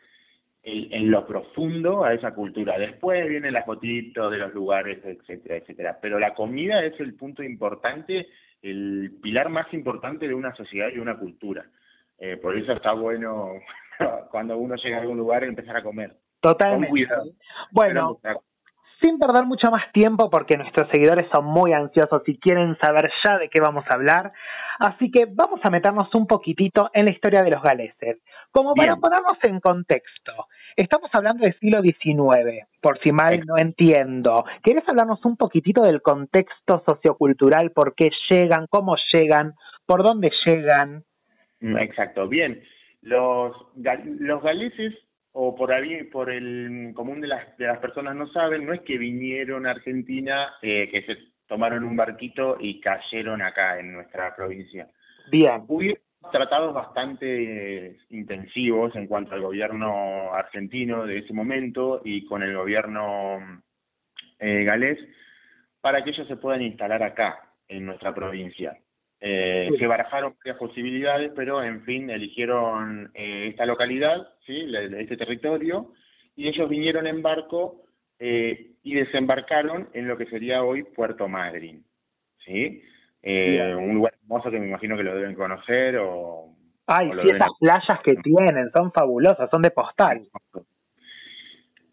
en 0.69 1.11
lo 1.11 1.27
profundo 1.27 2.05
a 2.05 2.15
esa 2.15 2.35
cultura. 2.35 2.79
Después 2.79 3.29
vienen 3.29 3.55
las 3.55 3.65
fotitos 3.65 4.31
de 4.31 4.39
los 4.39 4.53
lugares, 4.55 4.99
etcétera, 5.05 5.57
etcétera. 5.57 5.99
Pero 6.01 6.19
la 6.19 6.35
comida 6.35 6.85
es 6.85 6.99
el 7.01 7.15
punto 7.15 7.43
importante, 7.43 8.29
el 8.63 9.19
pilar 9.23 9.49
más 9.49 9.73
importante 9.73 10.29
de 10.29 10.35
una 10.35 10.55
sociedad 10.55 10.89
y 10.95 10.99
una 10.99 11.19
cultura. 11.19 11.65
Eh, 12.19 12.37
por 12.37 12.57
eso 12.57 12.73
está 12.73 12.93
bueno 12.93 13.53
cuando 14.31 14.59
uno 14.59 14.75
llega 14.77 14.99
a 14.99 15.01
algún 15.01 15.19
lugar 15.19 15.45
empezar 15.45 15.77
a 15.77 15.83
comer. 15.83 16.17
Totalmente. 16.41 17.09
Bueno, 17.73 18.21
sin 19.01 19.19
perder 19.19 19.45
mucho 19.45 19.71
más 19.71 19.91
tiempo 19.93 20.31
porque 20.31 20.57
nuestros 20.57 20.89
seguidores 20.91 21.29
son 21.31 21.45
muy 21.45 21.73
ansiosos 21.73 22.23
y 22.27 22.39
quieren 22.39 22.77
saber 22.79 23.11
ya 23.23 23.39
de 23.39 23.49
qué 23.49 23.61
vamos 23.61 23.85
a 23.89 23.95
hablar, 23.95 24.33
así 24.79 25.11
que 25.11 25.27
vamos 25.27 25.61
a 25.63 25.71
meternos 25.71 26.13
un 26.15 26.27
poquitito 26.27 26.91
en 26.93 27.05
la 27.05 27.11
historia 27.11 27.43
de 27.43 27.51
los 27.51 27.63
galeses. 27.63 28.19
Como 28.51 28.75
para 28.75 28.97
ponernos 28.97 29.39
en 29.43 29.61
contexto, 29.61 30.33
estamos 30.77 31.11
hablando 31.13 31.45
del 31.45 31.59
siglo 31.59 31.83
XIX, 31.83 32.67
por 32.81 32.99
si 32.99 33.13
mal 33.13 33.41
no 33.47 33.57
entiendo. 33.59 34.45
¿Quieres 34.63 34.89
hablarnos 34.89 35.25
un 35.25 35.37
poquitito 35.37 35.83
del 35.83 36.03
contexto 36.03 36.83
sociocultural, 36.85 37.71
por 37.73 37.95
qué 37.95 38.11
llegan, 38.29 38.67
cómo 38.69 38.97
llegan, 39.13 39.55
por 39.87 40.03
dónde 40.03 40.33
llegan? 40.45 41.05
Mm, 41.61 41.77
exacto, 41.79 42.29
bien. 42.29 42.63
Los, 43.03 43.55
los 43.77 44.43
galeses 44.43 44.95
o 45.41 45.55
por 45.55 45.73
ahí, 45.73 46.03
por 46.03 46.31
el 46.31 46.91
común 46.95 47.21
de 47.21 47.29
las, 47.29 47.57
de 47.59 47.69
las 47.69 47.79
personas 47.79 48.17
no 48.17 48.27
saben, 48.33 48.67
no 48.67 48.73
es 48.73 48.81
que 48.81 48.99
vinieron 48.99 49.67
a 49.67 49.71
Argentina, 49.71 50.55
eh, 50.61 50.89
que 50.91 51.03
se 51.03 51.17
tomaron 51.47 51.85
un 51.85 51.97
barquito 51.97 52.57
y 52.59 52.81
cayeron 52.81 53.41
acá 53.41 53.79
en 53.79 53.93
nuestra 53.93 54.35
provincia. 54.35 54.89
Bien. 55.31 55.63
Hubieron 55.69 56.03
tratados 56.33 56.75
bastante 56.75 57.99
intensivos 58.09 58.97
en 58.97 59.07
cuanto 59.07 59.37
al 59.37 59.43
gobierno 59.43 60.35
argentino 60.35 61.07
de 61.07 61.19
ese 61.19 61.33
momento 61.33 62.03
y 62.05 62.27
con 62.27 62.43
el 62.43 62.57
gobierno 62.57 63.63
eh, 64.41 64.65
galés 64.65 64.99
para 65.81 66.03
que 66.03 66.11
ellos 66.11 66.27
se 66.27 66.37
puedan 66.37 66.63
instalar 66.63 67.05
acá, 67.05 67.55
en 67.69 67.87
nuestra 67.87 68.13
provincia. 68.13 68.77
Eh, 69.21 69.71
Se 69.79 69.87
barajaron 69.87 70.35
varias 70.39 70.59
posibilidades, 70.59 71.33
pero 71.35 71.63
en 71.63 71.83
fin, 71.83 72.09
eligieron 72.09 73.11
eh, 73.15 73.49
esta 73.49 73.67
localidad, 73.67 74.29
¿sí? 74.47 74.67
este 74.97 75.17
territorio, 75.17 75.93
y 76.37 76.49
ellos 76.49 76.69
vinieron 76.69 77.07
en 77.07 77.21
barco 77.21 77.85
eh, 78.19 78.73
y 78.83 78.95
desembarcaron 78.95 79.89
en 79.93 80.07
lo 80.07 80.17
que 80.17 80.27
sería 80.27 80.63
hoy 80.63 80.85
Puerto 80.85 81.29
Madryn. 81.29 81.85
¿sí? 82.45 82.83
Eh, 83.23 83.75
un 83.77 83.95
lugar 83.95 84.15
hermoso 84.23 84.51
que 84.51 84.61
me 84.61 84.69
imagino 84.69 84.97
que 84.97 85.03
lo 85.03 85.15
deben 85.15 85.35
conocer 85.35 85.97
o... 85.99 86.55
Ay, 86.87 87.11
sí, 87.21 87.29
esas 87.29 87.51
playas 87.61 88.01
que 88.03 88.15
tienen, 88.17 88.71
son 88.73 88.93
fabulosas, 88.93 89.51
son 89.51 89.61
de 89.61 89.71
postal. 89.71 90.27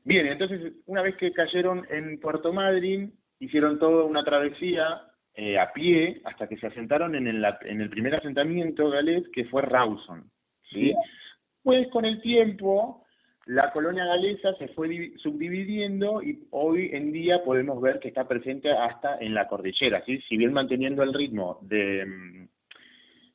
Bien, 0.06 0.28
entonces 0.28 0.74
una 0.86 1.02
vez 1.02 1.18
que 1.18 1.34
cayeron 1.34 1.86
en 1.90 2.20
Puerto 2.20 2.54
Madryn, 2.54 3.12
hicieron 3.40 3.78
toda 3.80 4.06
una 4.06 4.24
travesía 4.24 5.02
eh, 5.36 5.60
a 5.60 5.74
pie 5.74 6.22
hasta 6.24 6.48
que 6.48 6.58
se 6.58 6.68
asentaron 6.68 7.16
en 7.16 7.28
el, 7.28 7.46
en 7.62 7.82
el 7.82 7.90
primer 7.90 8.16
asentamiento 8.16 8.90
galés 8.90 9.24
que 9.34 9.46
fue 9.46 9.62
Rawson. 9.62 10.30
¿sí? 10.72 10.94
Pues 11.62 11.88
con 11.90 12.06
el 12.06 12.22
tiempo 12.22 13.04
la 13.46 13.72
colonia 13.72 14.06
galesa 14.06 14.54
se 14.56 14.70
fue 14.70 15.14
subdividiendo 15.18 16.24
y 16.24 16.48
hoy 16.52 16.90
en 16.94 17.12
día 17.12 17.44
podemos 17.44 17.82
ver 17.82 18.00
que 18.00 18.08
está 18.08 18.28
presente 18.28 18.72
hasta 18.72 19.18
en 19.20 19.34
la 19.34 19.48
cordillera, 19.48 20.04
¿sí? 20.06 20.20
si 20.28 20.38
bien 20.38 20.54
manteniendo 20.54 21.04
el 21.04 21.14
ritmo 21.14 21.60
de, 21.62 22.06
mm, 22.06 22.48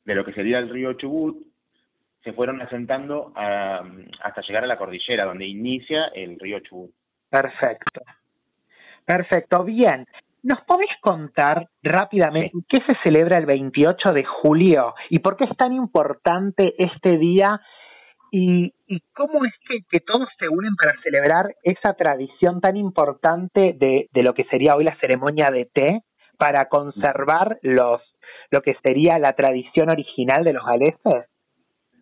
de 0.05 0.15
lo 0.15 0.25
que 0.25 0.33
sería 0.33 0.59
el 0.59 0.69
río 0.69 0.93
Chubut, 0.93 1.45
se 2.23 2.33
fueron 2.33 2.61
asentando 2.61 3.31
hasta 3.35 4.41
llegar 4.41 4.63
a 4.63 4.67
la 4.67 4.77
cordillera, 4.77 5.25
donde 5.25 5.47
inicia 5.47 6.05
el 6.13 6.39
río 6.39 6.59
Chubut. 6.59 6.91
Perfecto. 7.29 8.01
Perfecto, 9.05 9.63
bien. 9.63 10.05
¿Nos 10.43 10.61
podés 10.61 10.89
contar 11.01 11.67
rápidamente 11.83 12.51
qué 12.67 12.81
se 12.81 12.95
celebra 13.03 13.37
el 13.37 13.45
28 13.45 14.13
de 14.13 14.23
julio 14.23 14.95
y 15.09 15.19
por 15.19 15.37
qué 15.37 15.43
es 15.43 15.55
tan 15.55 15.71
importante 15.73 16.73
este 16.77 17.17
día 17.17 17.61
y, 18.31 18.73
cómo 19.13 19.43
es 19.45 19.53
que, 19.89 19.99
todos 19.99 20.29
se 20.39 20.47
unen 20.47 20.75
para 20.75 20.93
celebrar 21.03 21.53
esa 21.63 21.93
tradición 21.93 22.61
tan 22.61 22.77
importante 22.77 23.75
de, 23.77 24.07
de 24.11 24.23
lo 24.23 24.33
que 24.33 24.45
sería 24.45 24.75
hoy 24.75 24.85
la 24.85 24.95
ceremonia 24.95 25.51
de 25.51 25.65
té 25.65 26.01
para 26.37 26.69
conservar 26.69 27.59
los 27.61 28.01
lo 28.51 28.61
que 28.61 28.75
sería 28.83 29.17
la 29.17 29.33
tradición 29.33 29.89
original 29.89 30.43
de 30.43 30.53
los 30.53 30.65
galeses? 30.65 31.25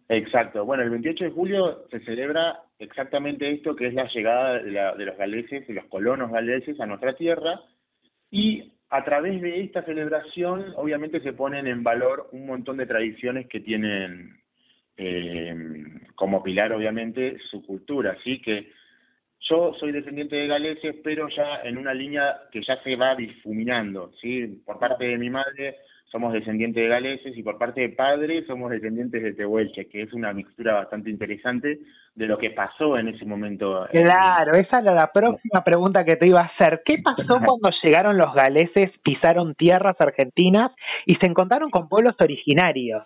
Exacto. 0.10 0.66
Bueno, 0.66 0.84
el 0.84 0.90
28 0.90 1.26
de 1.26 1.32
julio 1.32 1.86
se 1.92 2.00
celebra 2.00 2.60
exactamente 2.80 3.52
esto, 3.52 3.76
que 3.76 3.88
es 3.88 3.94
la 3.94 4.08
llegada 4.08 4.54
de, 4.60 5.06
los 5.06 5.18
galeses, 5.18 5.68
de 5.68 5.74
los 5.76 5.86
colonos 5.86 6.32
galeses 6.32 6.80
a 6.80 6.88
nuestra 6.88 7.14
tierra, 7.14 7.62
y 8.32 8.74
a 8.90 9.04
través 9.04 9.42
de 9.42 9.62
esta 9.62 9.84
celebración, 9.84 10.74
obviamente, 10.76 11.20
se 11.22 11.34
ponen 11.34 11.68
en 11.68 11.84
valor 11.84 12.30
un 12.32 12.46
montón 12.46 12.78
de 12.78 12.88
tradiciones 12.88 13.48
que 13.48 13.60
tienen 13.60 14.40
eh, 14.98 15.56
como 16.16 16.42
pilar, 16.42 16.74
obviamente, 16.74 17.38
su 17.50 17.66
cultura. 17.66 18.18
Así 18.20 18.42
que 18.42 18.72
yo 19.42 19.74
soy 19.80 19.92
descendiente 19.92 20.36
de 20.36 20.48
galeses, 20.48 20.96
pero 21.04 21.30
ya 21.30 21.62
en 21.64 21.78
una 21.78 21.94
línea 21.94 22.42
que 22.52 22.62
ya 22.64 22.82
se 22.84 22.96
va 22.96 23.16
difuminando, 23.16 24.12
¿sí? 24.22 24.62
Por 24.66 24.80
parte 24.80 25.06
de 25.06 25.18
mi 25.18 25.30
madre 25.30 25.78
somos 26.12 26.34
descendientes 26.34 26.82
de 26.82 26.90
galeses 26.90 27.38
y 27.38 27.44
por 27.44 27.58
parte 27.58 27.82
de 27.82 27.90
padre 27.90 28.44
somos 28.46 28.72
descendientes 28.72 29.22
de 29.22 29.34
tehuelche, 29.34 29.88
que 29.88 30.02
es 30.02 30.14
una 30.14 30.34
mixtura 30.34 30.74
bastante 30.74 31.10
interesante 31.10 31.80
de 32.16 32.26
lo 32.28 32.38
que 32.38 32.50
pasó 32.50 32.98
en 32.98 33.10
ese 33.10 33.26
momento. 33.26 33.88
Claro, 33.92 34.56
esa 34.56 34.80
era 34.80 34.94
la 34.94 35.12
próxima 35.12 35.64
pregunta 35.64 36.04
que 36.04 36.16
te 36.16 36.28
iba 36.28 36.42
a 36.42 36.46
hacer. 36.46 36.82
¿Qué 36.84 36.98
pasó 37.04 37.40
cuando 37.40 37.70
llegaron 37.84 38.18
los 38.18 38.34
galeses, 38.34 38.92
pisaron 39.04 39.54
tierras 39.56 40.00
argentinas 40.00 40.72
y 41.06 41.16
se 41.16 41.28
encontraron 41.28 41.70
con 41.70 41.88
pueblos 41.88 42.16
originarios? 42.20 43.04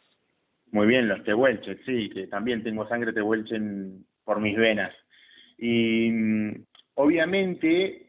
Muy 0.72 0.88
bien, 0.88 1.08
los 1.08 1.24
tehuelches, 1.24 1.80
sí, 1.86 2.10
que 2.10 2.28
también 2.28 2.64
tengo 2.64 2.88
sangre 2.88 3.14
tehuelche 3.14 3.56
por 4.24 4.40
mis 4.40 4.58
venas. 4.58 4.92
Y 5.58 6.10
mm, 6.10 6.52
obviamente 6.96 8.03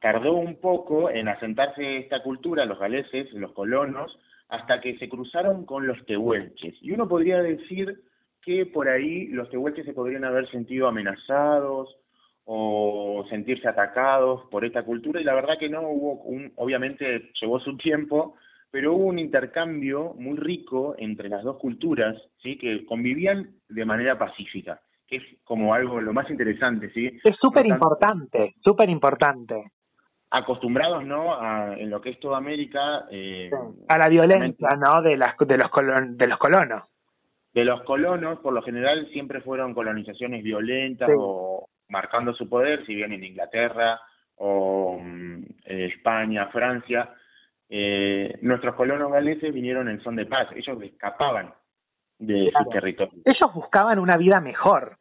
tardó 0.00 0.32
un 0.32 0.56
poco 0.56 1.10
en 1.10 1.28
asentarse 1.28 1.98
esta 1.98 2.22
cultura, 2.22 2.64
los 2.64 2.78
galeses, 2.78 3.32
los 3.32 3.52
colonos, 3.52 4.18
hasta 4.48 4.80
que 4.80 4.98
se 4.98 5.08
cruzaron 5.08 5.64
con 5.64 5.86
los 5.86 6.04
tehuelches. 6.06 6.74
Y 6.80 6.92
uno 6.92 7.06
podría 7.06 7.42
decir 7.42 8.00
que 8.42 8.66
por 8.66 8.88
ahí 8.88 9.26
los 9.28 9.50
tehuelches 9.50 9.84
se 9.84 9.92
podrían 9.92 10.24
haber 10.24 10.50
sentido 10.50 10.88
amenazados 10.88 11.96
o 12.44 13.24
sentirse 13.28 13.68
atacados 13.68 14.42
por 14.50 14.64
esta 14.64 14.82
cultura 14.82 15.20
y 15.20 15.24
la 15.24 15.34
verdad 15.34 15.58
que 15.58 15.68
no 15.68 15.82
hubo 15.82 16.22
un, 16.22 16.52
obviamente 16.56 17.30
llevó 17.40 17.60
su 17.60 17.76
tiempo, 17.76 18.34
pero 18.70 18.94
hubo 18.94 19.04
un 19.04 19.18
intercambio 19.18 20.14
muy 20.18 20.36
rico 20.36 20.94
entre 20.98 21.28
las 21.28 21.44
dos 21.44 21.58
culturas, 21.58 22.16
¿sí? 22.42 22.56
que 22.56 22.86
convivían 22.86 23.50
de 23.68 23.84
manera 23.84 24.18
pacífica, 24.18 24.80
que 25.06 25.16
es 25.16 25.22
como 25.44 25.74
algo 25.74 26.00
lo 26.00 26.12
más 26.12 26.28
interesante, 26.30 26.90
¿sí? 26.90 27.20
Es 27.22 27.36
súper 27.36 27.66
importante, 27.66 28.54
súper 28.64 28.88
importante 28.88 29.70
acostumbrados 30.30 31.04
no 31.04 31.34
a, 31.34 31.74
en 31.76 31.90
lo 31.90 32.00
que 32.00 32.10
es 32.10 32.20
toda 32.20 32.38
América 32.38 33.06
eh, 33.10 33.50
a 33.88 33.98
la 33.98 34.08
violencia 34.08 34.70
no 34.76 35.02
de 35.02 35.16
las 35.16 35.36
de 35.36 35.56
los 35.56 35.70
de 36.16 36.26
los 36.26 36.38
colonos. 36.38 36.84
De 37.52 37.64
los 37.64 37.82
colonos 37.82 38.38
por 38.38 38.52
lo 38.52 38.62
general 38.62 39.08
siempre 39.12 39.40
fueron 39.40 39.74
colonizaciones 39.74 40.44
violentas 40.44 41.10
o 41.16 41.68
marcando 41.88 42.32
su 42.32 42.48
poder 42.48 42.86
si 42.86 42.94
bien 42.94 43.12
en 43.12 43.24
Inglaterra 43.24 44.00
o 44.36 44.98
mm, 45.02 45.42
España 45.64 46.46
Francia 46.46 47.12
eh, 47.68 48.38
nuestros 48.42 48.74
colonos 48.74 49.12
galeses 49.12 49.52
vinieron 49.52 49.88
en 49.88 50.00
son 50.00 50.16
de 50.16 50.26
paz. 50.26 50.48
Ellos 50.54 50.80
escapaban 50.82 51.52
de 52.18 52.52
su 52.56 52.70
territorio 52.70 53.22
ellos 53.24 53.54
buscaban 53.54 53.98
una 53.98 54.18
vida 54.18 54.40
mejor 54.40 54.98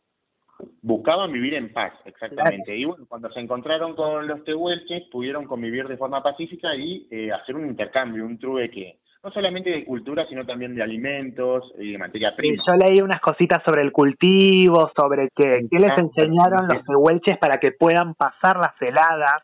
buscaban 0.81 1.31
vivir 1.31 1.53
en 1.53 1.71
paz, 1.71 1.93
exactamente. 2.05 2.75
Y 2.75 2.85
bueno, 2.85 3.05
cuando 3.07 3.31
se 3.31 3.39
encontraron 3.39 3.95
con 3.95 4.27
los 4.27 4.43
tehuelches, 4.43 5.03
pudieron 5.11 5.45
convivir 5.45 5.87
de 5.87 5.97
forma 5.97 6.21
pacífica 6.21 6.75
y 6.75 7.07
eh, 7.11 7.31
hacer 7.31 7.55
un 7.55 7.67
intercambio, 7.67 8.25
un 8.25 8.37
trueque, 8.37 8.97
no 9.23 9.31
solamente 9.31 9.69
de 9.69 9.85
cultura, 9.85 10.25
sino 10.27 10.45
también 10.45 10.75
de 10.75 10.83
alimentos 10.83 11.73
y 11.77 11.93
de 11.93 11.97
materia 11.97 12.35
prima. 12.35 12.63
yo 12.65 12.73
leí 12.75 13.01
unas 13.01 13.21
cositas 13.21 13.61
sobre 13.63 13.81
el 13.81 13.91
cultivo, 13.91 14.91
sobre 14.95 15.29
qué, 15.35 15.61
qué 15.69 15.79
les 15.79 15.97
enseñaron 15.97 16.67
los 16.67 16.83
tehuelches 16.85 17.37
para 17.37 17.59
que 17.59 17.71
puedan 17.71 18.15
pasar 18.15 18.57
las 18.57 18.81
heladas. 18.81 19.43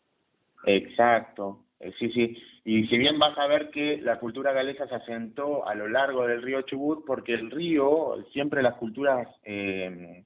Exacto, 0.64 1.60
eh, 1.80 1.92
sí, 1.98 2.10
sí. 2.10 2.36
Y 2.64 2.86
si 2.88 2.98
bien 2.98 3.18
vas 3.18 3.38
a 3.38 3.46
ver 3.46 3.70
que 3.70 3.98
la 3.98 4.18
cultura 4.18 4.52
galesa 4.52 4.88
se 4.88 4.96
asentó 4.96 5.68
a 5.68 5.74
lo 5.74 5.88
largo 5.88 6.26
del 6.26 6.42
río 6.42 6.62
Chubut, 6.62 7.04
porque 7.06 7.34
el 7.34 7.50
río, 7.50 8.16
siempre 8.32 8.62
las 8.62 8.74
culturas... 8.74 9.28
Eh, 9.44 10.24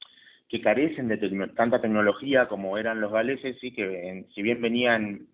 que 0.50 0.61
carecen 0.61 1.07
de 1.07 1.16
tanta 1.54 1.80
tecnología 1.80 2.49
como 2.49 2.76
eran 2.76 3.00
los 3.00 3.12
galeses, 3.12 3.57
sí 3.61 3.73
que 3.73 4.26
si 4.35 4.42
bien 4.42 4.61
venían 4.61 5.28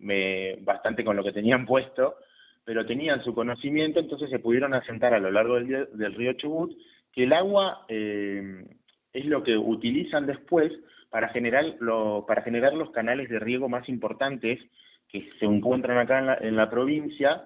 bastante 0.61 1.03
con 1.03 1.17
lo 1.17 1.23
que 1.23 1.31
tenían 1.31 1.65
puesto, 1.65 2.17
pero 2.63 2.85
tenían 2.85 3.23
su 3.23 3.33
conocimiento, 3.33 3.99
entonces 3.99 4.29
se 4.29 4.37
pudieron 4.37 4.75
asentar 4.75 5.15
a 5.15 5.19
lo 5.19 5.31
largo 5.31 5.55
del, 5.55 5.87
del 5.93 6.13
río 6.13 6.33
Chubut, 6.33 6.71
que 7.11 7.23
el 7.23 7.33
agua 7.33 7.85
eh, 7.89 8.63
es 9.11 9.25
lo 9.25 9.41
que 9.41 9.57
utilizan 9.57 10.27
después 10.27 10.71
para 11.09 11.29
generar, 11.29 11.65
lo, 11.79 12.25
para 12.27 12.43
generar 12.43 12.75
los 12.75 12.91
canales 12.91 13.27
de 13.29 13.39
riego 13.39 13.67
más 13.67 13.89
importantes 13.89 14.59
que 15.09 15.27
se 15.39 15.45
encuentran 15.45 15.97
acá 15.97 16.19
en 16.19 16.25
la, 16.27 16.37
en 16.41 16.55
la 16.55 16.69
provincia, 16.69 17.43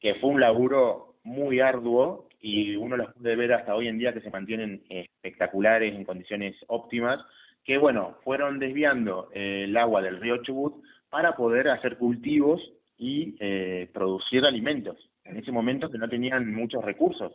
que 0.00 0.14
fue 0.14 0.30
un 0.30 0.40
laburo 0.40 1.16
muy 1.24 1.60
arduo 1.60 2.25
y 2.40 2.76
uno 2.76 2.96
los 2.96 3.12
puede 3.14 3.36
ver 3.36 3.52
hasta 3.52 3.74
hoy 3.74 3.88
en 3.88 3.98
día 3.98 4.12
que 4.12 4.20
se 4.20 4.30
mantienen 4.30 4.82
espectaculares 4.88 5.94
en 5.94 6.04
condiciones 6.04 6.54
óptimas, 6.68 7.20
que 7.64 7.78
bueno, 7.78 8.16
fueron 8.22 8.58
desviando 8.58 9.28
eh, 9.34 9.64
el 9.64 9.76
agua 9.76 10.02
del 10.02 10.20
río 10.20 10.42
Chubut 10.42 10.82
para 11.10 11.34
poder 11.34 11.68
hacer 11.68 11.96
cultivos 11.96 12.60
y 12.98 13.36
eh, 13.40 13.88
producir 13.92 14.44
alimentos, 14.44 14.96
en 15.24 15.36
ese 15.36 15.52
momento 15.52 15.90
que 15.90 15.98
no 15.98 16.08
tenían 16.08 16.54
muchos 16.54 16.84
recursos. 16.84 17.32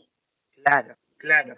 Claro, 0.64 0.96
claro. 1.18 1.56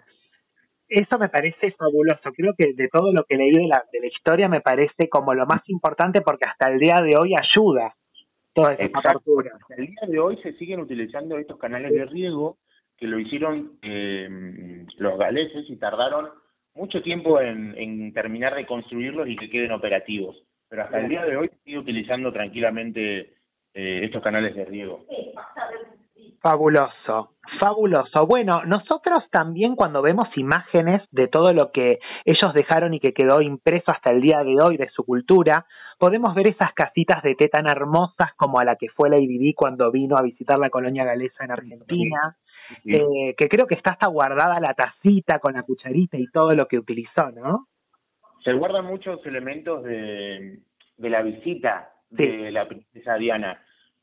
Eso 0.88 1.18
me 1.18 1.28
parece 1.28 1.72
fabuloso. 1.72 2.32
Creo 2.32 2.52
que 2.56 2.74
de 2.74 2.88
todo 2.88 3.12
lo 3.12 3.24
que 3.24 3.36
leí 3.36 3.52
de 3.52 3.66
la, 3.66 3.84
de 3.90 4.00
la 4.00 4.06
historia 4.06 4.48
me 4.48 4.60
parece 4.60 5.08
como 5.08 5.34
lo 5.34 5.46
más 5.46 5.62
importante 5.68 6.20
porque 6.20 6.44
hasta 6.44 6.68
el 6.68 6.78
día 6.78 7.00
de 7.00 7.16
hoy 7.16 7.34
ayuda 7.34 7.94
toda 8.52 8.74
esa. 8.74 8.98
Hasta 8.98 9.74
el 9.76 9.86
día 9.86 10.06
de 10.06 10.18
hoy 10.18 10.36
se 10.42 10.52
siguen 10.54 10.80
utilizando 10.80 11.38
estos 11.38 11.58
canales 11.58 11.92
de 11.92 12.04
riego 12.04 12.58
que 12.96 13.06
lo 13.06 13.18
hicieron 13.18 13.78
eh, 13.82 14.86
los 14.98 15.18
galeses 15.18 15.68
y 15.68 15.76
tardaron 15.76 16.28
mucho 16.74 17.02
tiempo 17.02 17.40
en, 17.40 18.12
terminar 18.12 18.54
de 18.54 18.66
construirlos 18.66 19.28
y 19.28 19.36
que 19.36 19.50
queden 19.50 19.72
operativos. 19.72 20.36
Pero 20.68 20.82
hasta 20.82 21.00
el 21.00 21.08
día 21.08 21.24
de 21.24 21.36
hoy 21.36 21.50
sigue 21.64 21.78
utilizando 21.78 22.32
tranquilamente 22.32 23.34
eh, 23.74 24.00
estos 24.04 24.22
canales 24.22 24.54
de 24.56 24.64
riego. 24.64 25.04
Fabuloso, 26.44 27.30
fabuloso. 27.58 28.26
Bueno, 28.26 28.66
nosotros 28.66 29.24
también 29.30 29.76
cuando 29.76 30.02
vemos 30.02 30.28
imágenes 30.36 31.00
de 31.10 31.26
todo 31.26 31.54
lo 31.54 31.70
que 31.72 32.00
ellos 32.26 32.52
dejaron 32.52 32.92
y 32.92 33.00
que 33.00 33.14
quedó 33.14 33.40
impreso 33.40 33.92
hasta 33.92 34.10
el 34.10 34.20
día 34.20 34.42
de 34.44 34.60
hoy 34.60 34.76
de 34.76 34.90
su 34.90 35.04
cultura, 35.04 35.64
podemos 35.98 36.34
ver 36.34 36.48
esas 36.48 36.74
casitas 36.74 37.22
de 37.22 37.34
té 37.34 37.48
tan 37.48 37.66
hermosas 37.66 38.34
como 38.36 38.58
a 38.58 38.64
la 38.66 38.76
que 38.76 38.88
fue 38.90 39.08
Lady 39.08 39.38
Di 39.38 39.54
cuando 39.54 39.90
vino 39.90 40.18
a 40.18 40.22
visitar 40.22 40.58
la 40.58 40.68
colonia 40.68 41.04
galesa 41.04 41.44
en 41.44 41.52
Argentina. 41.52 42.36
Eh, 42.84 43.34
que 43.36 43.48
creo 43.48 43.66
que 43.66 43.74
está 43.74 43.90
hasta 43.90 44.06
guardada 44.06 44.60
la 44.60 44.74
tacita 44.74 45.38
con 45.38 45.54
la 45.54 45.62
cucharita 45.62 46.16
y 46.16 46.26
todo 46.28 46.54
lo 46.54 46.66
que 46.66 46.78
utilizó, 46.78 47.30
¿no? 47.30 47.68
Se 48.42 48.52
guardan 48.52 48.86
muchos 48.86 49.24
elementos 49.26 49.84
de, 49.84 50.60
de 50.96 51.10
la 51.10 51.22
visita 51.22 51.90
de 52.10 52.50
la 52.50 52.68
princesa 52.68 53.16
Diana 53.16 53.62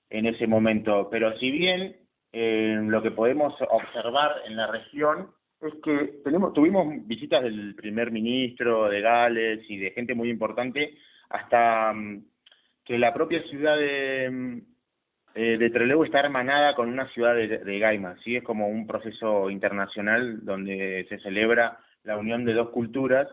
en 0.10 0.26
ese 0.26 0.48
momento, 0.48 1.10
pero 1.10 1.38
si 1.38 1.52
bien 1.52 1.96
eh, 2.34 2.78
lo 2.82 3.02
que 3.02 3.12
podemos 3.12 3.54
observar 3.70 4.36
en 4.46 4.56
la 4.56 4.68
región 4.68 5.32
es 5.62 5.74
que 5.84 6.22
tenemos, 6.24 6.54
tuvimos 6.54 6.88
visitas 7.06 7.44
del 7.44 7.76
primer 7.76 8.12
ministro 8.12 8.90
de 8.90 9.02
Gales 9.02 9.60
y 9.70 9.78
de 9.78 9.92
gente 9.92 10.16
muy 10.16 10.30
importante 10.30 10.98
hasta 11.30 11.94
mm, 11.94 12.26
que 12.84 12.98
la 12.98 13.14
propia 13.14 13.44
ciudad 13.44 13.78
de, 13.78 14.30
mm, 14.30 14.62
eh, 15.36 15.58
de 15.58 15.70
Trelew 15.70 16.04
está 16.04 16.20
hermanada 16.20 16.76
con 16.76 16.90
una 16.90 17.08
ciudad 17.10 17.36
de, 17.36 17.60
de 17.60 17.80
Gaima, 17.80 18.18
¿sí? 18.24 18.36
Es 18.36 18.44
como 18.44 18.68
un 18.68 18.88
proceso 18.88 19.50
internacional 19.50 20.44
donde 20.46 21.06
se 21.10 21.20
celebra 21.20 21.78
la 22.04 22.18
unión 22.18 22.46
de 22.46 22.54
dos 22.54 22.70
culturas 22.70 23.28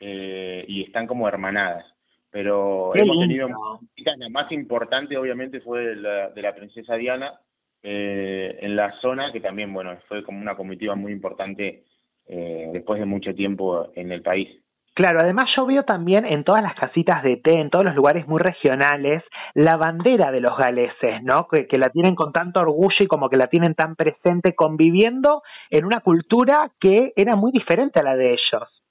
y 0.00 0.82
están 0.82 1.06
como 1.06 1.28
hermanadas. 1.28 1.86
Pero 2.30 2.92
hemos 2.96 3.20
tenido 3.20 3.48
la 3.48 4.28
más 4.30 4.50
importante 4.50 5.16
obviamente 5.16 5.60
fue 5.60 5.86
de 5.86 5.96
la, 5.96 6.30
de 6.30 6.42
la 6.42 6.54
princesa 6.56 6.96
Diana 6.96 7.38
en 7.84 8.74
la 8.74 8.92
zona, 9.00 9.30
que 9.30 9.40
también, 9.40 9.72
bueno, 9.72 9.96
fue 10.08 10.24
como 10.24 10.40
una 10.40 10.56
comitiva 10.56 10.96
muy 10.96 11.12
importante 11.12 11.84
después 12.26 12.98
de 12.98 13.06
mucho 13.06 13.32
tiempo 13.32 13.92
en 13.94 14.10
el 14.10 14.22
país. 14.22 14.61
Claro, 14.94 15.20
además 15.20 15.48
yo 15.56 15.64
veo 15.64 15.84
también 15.84 16.26
en 16.26 16.44
todas 16.44 16.62
las 16.62 16.74
casitas 16.74 17.22
de 17.22 17.38
té, 17.38 17.60
en 17.60 17.70
todos 17.70 17.84
los 17.84 17.94
lugares 17.94 18.28
muy 18.28 18.38
regionales, 18.38 19.22
la 19.54 19.78
bandera 19.78 20.30
de 20.30 20.40
los 20.40 20.56
galeses, 20.58 21.22
¿no? 21.22 21.48
Que, 21.48 21.66
la 21.78 21.88
tienen 21.88 22.14
con 22.14 22.32
tanto 22.32 22.60
orgullo 22.60 22.96
y 23.04 23.06
como 23.06 23.30
que 23.30 23.38
la 23.38 23.46
tienen 23.46 23.74
tan 23.74 23.96
presente, 23.96 24.54
conviviendo 24.54 25.42
en 25.70 25.86
una 25.86 26.00
cultura 26.00 26.70
que 26.78 27.14
era 27.16 27.36
muy 27.36 27.52
diferente 27.52 28.00
a 28.00 28.02
la 28.02 28.16
de 28.16 28.34
ellos. 28.34 28.82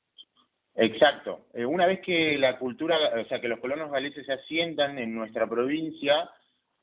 Exacto. 0.74 1.42
Eh, 1.54 1.66
una 1.66 1.86
vez 1.86 2.00
que 2.00 2.36
la 2.40 2.58
cultura, 2.58 2.98
o 3.22 3.26
sea, 3.26 3.40
que 3.40 3.48
los 3.48 3.60
colonos 3.60 3.92
galeses 3.92 4.26
se 4.26 4.34
asientan 4.34 4.98
en 4.98 5.14
nuestra 5.14 5.46
provincia, 5.46 6.32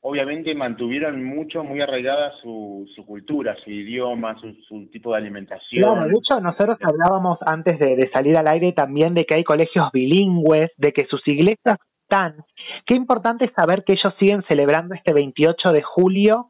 obviamente 0.01 0.55
mantuvieron 0.55 1.23
mucho, 1.23 1.63
muy 1.63 1.81
arraigada 1.81 2.33
su, 2.41 2.89
su 2.95 3.05
cultura, 3.05 3.55
su 3.63 3.69
idioma, 3.69 4.37
su, 4.67 4.87
tipo 4.89 5.11
de 5.11 5.17
alimentación. 5.17 5.83
Claro, 5.83 6.07
de 6.07 6.15
hecho 6.17 6.39
nosotros 6.39 6.77
hablábamos 6.81 7.37
antes 7.45 7.79
de, 7.79 8.09
salir 8.11 8.37
al 8.37 8.47
aire 8.47 8.71
también 8.71 9.13
de 9.13 9.25
que 9.25 9.35
hay 9.35 9.43
colegios 9.43 9.91
bilingües, 9.91 10.71
de 10.77 10.93
que 10.93 11.05
sus 11.05 11.27
iglesias 11.27 11.77
están. 12.03 12.45
Qué 12.85 12.95
importante 12.95 13.45
es 13.45 13.51
saber 13.53 13.83
que 13.83 13.93
ellos 13.93 14.13
siguen 14.17 14.43
celebrando 14.47 14.95
este 14.95 15.13
28 15.13 15.71
de 15.73 15.81
julio, 15.83 16.49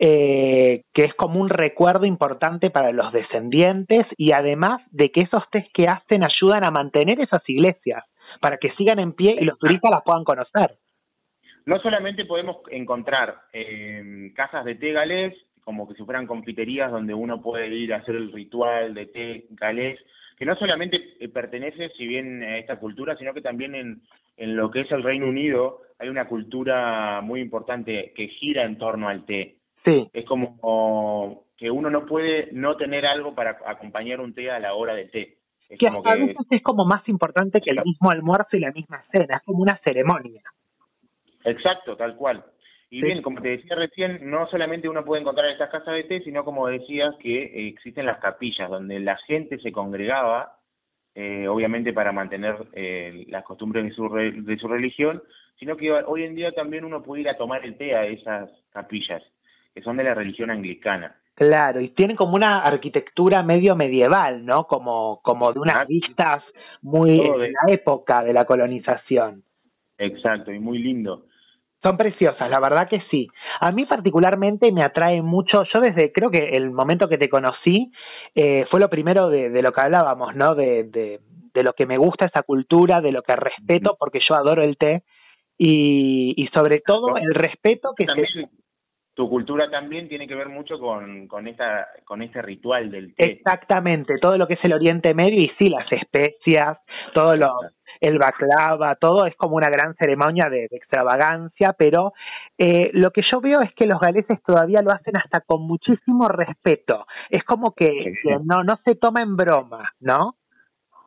eh, 0.00 0.82
que 0.92 1.04
es 1.04 1.14
como 1.14 1.40
un 1.40 1.48
recuerdo 1.48 2.04
importante 2.04 2.70
para 2.70 2.92
los 2.92 3.12
descendientes 3.12 4.06
y 4.16 4.32
además 4.32 4.80
de 4.90 5.10
que 5.10 5.22
esos 5.22 5.42
test 5.50 5.68
que 5.72 5.88
hacen 5.88 6.22
ayudan 6.24 6.62
a 6.62 6.70
mantener 6.70 7.20
esas 7.20 7.42
iglesias 7.48 8.04
para 8.40 8.58
que 8.58 8.70
sigan 8.72 8.98
en 8.98 9.12
pie 9.12 9.36
y 9.40 9.44
los 9.44 9.58
turistas 9.58 9.90
las 9.90 10.02
puedan 10.04 10.24
conocer 10.24 10.76
no 11.68 11.78
solamente 11.80 12.24
podemos 12.24 12.56
encontrar 12.70 13.42
eh, 13.52 14.32
casas 14.34 14.64
de 14.64 14.76
té 14.76 14.92
galés, 14.92 15.34
como 15.62 15.86
que 15.86 15.94
si 15.94 16.02
fueran 16.02 16.26
confiterías 16.26 16.90
donde 16.90 17.12
uno 17.12 17.42
puede 17.42 17.68
ir 17.68 17.92
a 17.92 17.98
hacer 17.98 18.16
el 18.16 18.32
ritual 18.32 18.94
de 18.94 19.04
té 19.04 19.44
galés, 19.50 20.00
que 20.38 20.46
no 20.46 20.56
solamente 20.56 20.98
eh, 21.20 21.28
pertenece, 21.28 21.90
si 21.90 22.06
bien 22.06 22.42
a 22.42 22.56
esta 22.56 22.76
cultura, 22.76 23.16
sino 23.18 23.34
que 23.34 23.42
también 23.42 23.74
en, 23.74 24.00
en 24.38 24.56
lo 24.56 24.70
que 24.70 24.80
es 24.80 24.92
el 24.92 25.02
Reino 25.02 25.26
Unido 25.26 25.82
hay 25.98 26.08
una 26.08 26.26
cultura 26.26 27.20
muy 27.20 27.42
importante 27.42 28.14
que 28.16 28.28
gira 28.28 28.64
en 28.64 28.78
torno 28.78 29.10
al 29.10 29.26
té. 29.26 29.56
Sí. 29.84 30.08
Es 30.14 30.24
como 30.24 31.44
que 31.58 31.70
uno 31.70 31.90
no 31.90 32.06
puede 32.06 32.48
no 32.52 32.78
tener 32.78 33.04
algo 33.04 33.34
para 33.34 33.58
acompañar 33.66 34.20
un 34.20 34.32
té 34.32 34.50
a 34.50 34.58
la 34.58 34.72
hora 34.72 34.94
del 34.94 35.10
té. 35.10 35.36
Es 35.68 35.78
que 35.78 35.86
a 35.86 36.14
veces 36.14 36.46
es 36.48 36.62
como 36.62 36.86
más 36.86 37.06
importante 37.10 37.60
que 37.60 37.72
el 37.72 37.82
mismo 37.84 38.10
almuerzo 38.10 38.56
y 38.56 38.60
la 38.60 38.72
misma 38.72 39.04
cena, 39.12 39.36
es 39.36 39.42
como 39.44 39.58
una 39.58 39.76
ceremonia. 39.84 40.40
Exacto, 41.50 41.96
tal 41.96 42.16
cual. 42.16 42.44
Y 42.90 43.02
bien, 43.02 43.20
como 43.20 43.42
te 43.42 43.48
decía 43.48 43.76
recién, 43.76 44.30
no 44.30 44.46
solamente 44.48 44.88
uno 44.88 45.04
puede 45.04 45.20
encontrar 45.20 45.50
estas 45.50 45.70
casas 45.70 45.94
de 45.94 46.04
té, 46.04 46.22
sino 46.22 46.42
como 46.44 46.68
decías 46.68 47.14
que 47.20 47.68
existen 47.68 48.06
las 48.06 48.18
capillas 48.18 48.70
donde 48.70 48.98
la 48.98 49.16
gente 49.26 49.58
se 49.58 49.72
congregaba, 49.72 50.56
eh, 51.14 51.46
obviamente 51.48 51.92
para 51.92 52.12
mantener 52.12 52.56
eh, 52.72 53.26
las 53.28 53.44
costumbres 53.44 53.84
de 53.84 53.90
su, 53.90 54.08
de 54.08 54.56
su 54.56 54.68
religión, 54.68 55.22
sino 55.58 55.76
que 55.76 55.92
hoy 55.92 56.22
en 56.22 56.34
día 56.34 56.52
también 56.52 56.84
uno 56.84 57.02
puede 57.02 57.22
ir 57.22 57.28
a 57.28 57.36
tomar 57.36 57.64
el 57.64 57.76
té 57.76 57.94
a 57.94 58.06
esas 58.06 58.50
capillas, 58.70 59.22
que 59.74 59.82
son 59.82 59.98
de 59.98 60.04
la 60.04 60.14
religión 60.14 60.50
anglicana. 60.50 61.14
Claro, 61.34 61.80
y 61.80 61.90
tienen 61.90 62.16
como 62.16 62.34
una 62.34 62.62
arquitectura 62.62 63.44
medio 63.44 63.76
medieval, 63.76 64.44
¿no? 64.44 64.64
Como, 64.64 65.20
como 65.22 65.52
de 65.52 65.60
unas 65.60 65.86
vistas 65.86 66.42
muy 66.82 67.16
de 67.16 67.52
la 67.52 67.72
época 67.72 68.24
de 68.24 68.32
la 68.32 68.44
colonización. 68.44 69.44
Exacto, 69.98 70.52
y 70.52 70.58
muy 70.58 70.78
lindo. 70.78 71.27
Son 71.82 71.96
preciosas, 71.96 72.50
la 72.50 72.58
verdad 72.58 72.88
que 72.88 73.02
sí. 73.10 73.28
A 73.60 73.70
mí 73.70 73.84
particularmente 73.86 74.72
me 74.72 74.82
atrae 74.82 75.22
mucho, 75.22 75.62
yo 75.72 75.80
desde 75.80 76.10
creo 76.12 76.30
que 76.30 76.56
el 76.56 76.70
momento 76.70 77.08
que 77.08 77.18
te 77.18 77.28
conocí 77.28 77.92
eh, 78.34 78.66
fue 78.68 78.80
lo 78.80 78.90
primero 78.90 79.30
de, 79.30 79.50
de, 79.50 79.62
lo 79.62 79.72
que 79.72 79.80
hablábamos, 79.82 80.34
¿no? 80.34 80.56
De, 80.56 80.84
de, 80.84 81.20
de, 81.54 81.62
lo 81.62 81.74
que 81.74 81.86
me 81.86 81.96
gusta 81.96 82.26
esa 82.26 82.42
cultura, 82.42 83.00
de 83.00 83.12
lo 83.12 83.22
que 83.22 83.36
respeto, 83.36 83.96
porque 83.98 84.18
yo 84.20 84.34
adoro 84.34 84.62
el 84.62 84.76
té 84.76 85.04
y, 85.56 86.34
y 86.36 86.48
sobre 86.48 86.80
todo 86.80 87.16
el 87.16 87.34
respeto 87.34 87.94
que 87.96 88.06
se... 88.06 88.48
Tu 89.18 89.28
cultura 89.28 89.68
también 89.68 90.08
tiene 90.08 90.28
que 90.28 90.36
ver 90.36 90.48
mucho 90.48 90.78
con, 90.78 91.26
con, 91.26 91.48
esta, 91.48 91.88
con 92.04 92.22
este 92.22 92.40
ritual 92.40 92.88
del 92.88 93.16
té. 93.16 93.32
Exactamente, 93.32 94.14
todo 94.20 94.38
lo 94.38 94.46
que 94.46 94.54
es 94.54 94.64
el 94.64 94.72
Oriente 94.72 95.12
Medio 95.12 95.42
y 95.42 95.50
sí, 95.58 95.68
las 95.68 95.90
especias, 95.90 96.78
todo 97.14 97.34
lo, 97.34 97.52
el 98.00 98.16
baklava, 98.16 98.94
todo 98.94 99.26
es 99.26 99.34
como 99.34 99.56
una 99.56 99.70
gran 99.70 99.96
ceremonia 99.96 100.48
de, 100.48 100.66
extravagancia, 100.70 101.72
pero 101.72 102.12
eh, 102.58 102.90
lo 102.92 103.10
que 103.10 103.22
yo 103.28 103.40
veo 103.40 103.60
es 103.60 103.74
que 103.74 103.86
los 103.86 103.98
galeses 103.98 104.40
todavía 104.44 104.82
lo 104.82 104.92
hacen 104.92 105.16
hasta 105.16 105.40
con 105.40 105.66
muchísimo 105.66 106.28
respeto. 106.28 107.04
Es 107.28 107.42
como 107.42 107.74
que, 107.74 108.14
no, 108.44 108.62
no 108.62 108.78
se 108.84 108.94
toma 108.94 109.22
en 109.22 109.36
broma, 109.36 109.94
¿no? 109.98 110.36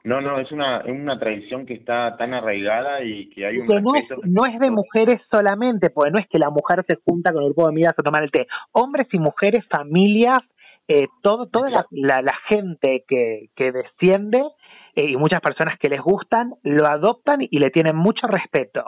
No, 0.03 0.19
no, 0.19 0.39
es 0.39 0.51
una, 0.51 0.79
es 0.79 0.91
una 0.91 1.19
tradición 1.19 1.65
que 1.65 1.75
está 1.75 2.17
tan 2.17 2.33
arraigada 2.33 3.03
y 3.03 3.29
que 3.29 3.45
hay 3.45 3.57
un 3.57 3.67
que 3.67 3.81
no, 3.81 3.95
es, 3.95 4.05
no 4.23 4.45
es 4.45 4.59
de 4.59 4.71
mujeres 4.71 5.21
solamente, 5.29 5.89
porque 5.89 6.11
no 6.11 6.19
es 6.19 6.27
que 6.27 6.39
la 6.39 6.49
mujer 6.49 6.83
se 6.87 6.95
junta 6.95 7.31
con 7.31 7.43
el 7.43 7.49
grupo 7.49 7.63
de 7.63 7.69
amigas 7.69 7.97
a 7.97 8.03
tomar 8.03 8.23
el 8.23 8.31
té. 8.31 8.47
Hombres 8.71 9.07
y 9.11 9.19
mujeres, 9.19 9.65
familias, 9.67 10.41
eh, 10.87 11.07
todo, 11.21 11.47
toda 11.47 11.69
la, 11.69 11.85
la, 11.91 12.21
la, 12.21 12.35
gente 12.47 13.03
que, 13.07 13.49
que 13.55 13.71
desciende 13.71 14.41
eh, 14.95 15.05
y 15.05 15.15
muchas 15.15 15.41
personas 15.41 15.77
que 15.79 15.89
les 15.89 16.01
gustan 16.01 16.53
lo 16.63 16.87
adoptan 16.87 17.39
y 17.41 17.59
le 17.59 17.69
tienen 17.69 17.95
mucho 17.95 18.27
respeto. 18.27 18.83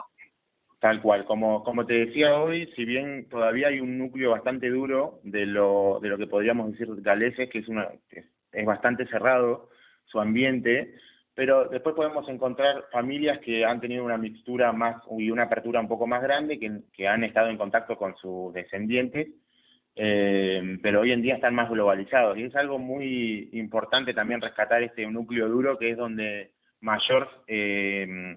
Tal 0.84 1.00
cual, 1.00 1.24
como, 1.24 1.64
como 1.64 1.86
te 1.86 1.94
decía 1.94 2.36
hoy, 2.36 2.66
si 2.76 2.84
bien 2.84 3.26
todavía 3.30 3.68
hay 3.68 3.80
un 3.80 3.96
núcleo 3.96 4.32
bastante 4.32 4.68
duro 4.68 5.18
de 5.22 5.46
lo, 5.46 5.98
de 6.02 6.10
lo 6.10 6.18
que 6.18 6.26
podríamos 6.26 6.72
decir 6.72 6.88
galeses, 6.96 7.48
que 7.48 7.60
es, 7.60 7.68
una, 7.68 7.88
es, 8.10 8.66
bastante 8.66 9.06
cerrado 9.06 9.70
su 10.14 10.20
ambiente, 10.20 10.94
pero 11.34 11.68
después 11.68 11.94
podemos 11.94 12.28
encontrar 12.28 12.84
familias 12.92 13.40
que 13.40 13.64
han 13.64 13.80
tenido 13.80 14.04
una 14.04 14.16
mixtura 14.16 14.72
más 14.72 15.02
y 15.18 15.30
una 15.30 15.44
apertura 15.44 15.80
un 15.80 15.88
poco 15.88 16.06
más 16.06 16.22
grande, 16.22 16.58
que, 16.58 16.70
que 16.92 17.08
han 17.08 17.24
estado 17.24 17.48
en 17.48 17.58
contacto 17.58 17.96
con 17.98 18.16
sus 18.16 18.54
descendientes 18.54 19.28
eh, 19.96 20.78
pero 20.82 21.02
hoy 21.02 21.12
en 21.12 21.22
día 21.22 21.36
están 21.36 21.54
más 21.54 21.70
globalizados. 21.70 22.36
Y 22.36 22.44
es 22.44 22.56
algo 22.56 22.78
muy 22.78 23.48
importante 23.52 24.14
también 24.14 24.40
rescatar 24.40 24.82
este 24.82 25.06
núcleo 25.06 25.48
duro 25.48 25.78
que 25.78 25.90
es 25.90 25.96
donde 25.96 26.50
mayor 26.80 27.28
eh, 27.46 28.36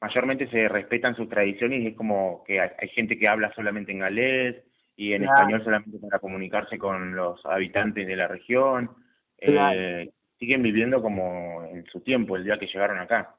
mayormente 0.00 0.48
se 0.48 0.68
respetan 0.68 1.14
sus 1.14 1.28
tradiciones 1.28 1.82
y 1.82 1.86
es 1.88 1.96
como 1.96 2.42
que 2.44 2.60
hay, 2.60 2.88
gente 2.88 3.18
que 3.18 3.28
habla 3.28 3.52
solamente 3.54 3.92
en 3.92 4.00
galés 4.00 4.56
y 4.96 5.12
en 5.12 5.24
español 5.24 5.62
solamente 5.64 5.98
para 5.98 6.18
comunicarse 6.18 6.78
con 6.78 7.14
los 7.14 7.44
habitantes 7.46 8.06
de 8.06 8.16
la 8.16 8.28
región 8.28 8.90
eh, 9.38 10.10
siguen 10.44 10.62
viviendo 10.62 11.00
como 11.00 11.64
en 11.72 11.86
su 11.86 12.00
tiempo 12.00 12.36
el 12.36 12.44
día 12.44 12.58
que 12.58 12.66
llegaron 12.66 12.98
acá. 12.98 13.34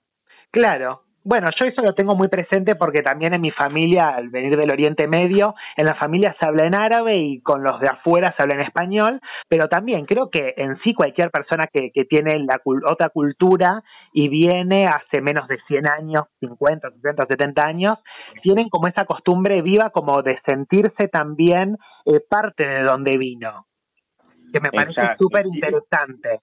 Claro. 0.50 1.04
Bueno, 1.24 1.50
yo 1.60 1.66
eso 1.66 1.82
lo 1.82 1.96
tengo 1.96 2.16
muy 2.16 2.28
presente 2.28 2.76
porque 2.76 3.02
también 3.02 3.34
en 3.34 3.42
mi 3.42 3.50
familia, 3.50 4.10
al 4.10 4.30
venir 4.30 4.56
del 4.58 4.70
Oriente 4.70 5.08
Medio, 5.08 5.56
en 5.76 5.88
la 5.88 5.96
familia 5.96 6.36
se 6.40 6.46
habla 6.46 6.68
en 6.68 6.76
árabe 6.76 7.18
y 7.18 7.42
con 7.42 7.64
los 7.64 7.80
de 7.80 7.88
afuera 7.88 8.32
se 8.36 8.44
habla 8.44 8.54
en 8.54 8.62
español, 8.62 9.20
pero 9.50 9.68
también 9.68 10.06
creo 10.06 10.30
que 10.30 10.54
en 10.56 10.78
sí 10.84 10.94
cualquier 10.94 11.32
persona 11.32 11.66
que, 11.66 11.90
que 11.92 12.06
tiene 12.06 12.38
la 12.40 12.62
otra 12.64 13.10
cultura 13.10 13.82
y 14.14 14.30
viene 14.30 14.86
hace 14.86 15.20
menos 15.20 15.48
de 15.48 15.58
100 15.68 15.88
años, 15.88 16.26
50, 16.42 16.92
60, 16.92 17.26
70 17.26 17.66
años, 17.66 17.98
tienen 18.44 18.70
como 18.70 18.88
esa 18.88 19.06
costumbre 19.06 19.64
viva 19.64 19.90
como 19.90 20.22
de 20.22 20.40
sentirse 20.46 21.08
también 21.08 21.78
eh, 22.06 22.20
parte 22.30 22.68
de 22.68 22.84
donde 22.84 23.18
vino, 23.18 23.66
que 24.54 24.60
me 24.60 24.72
parece 24.72 25.02
súper 25.18 25.48
interesante. 25.48 26.42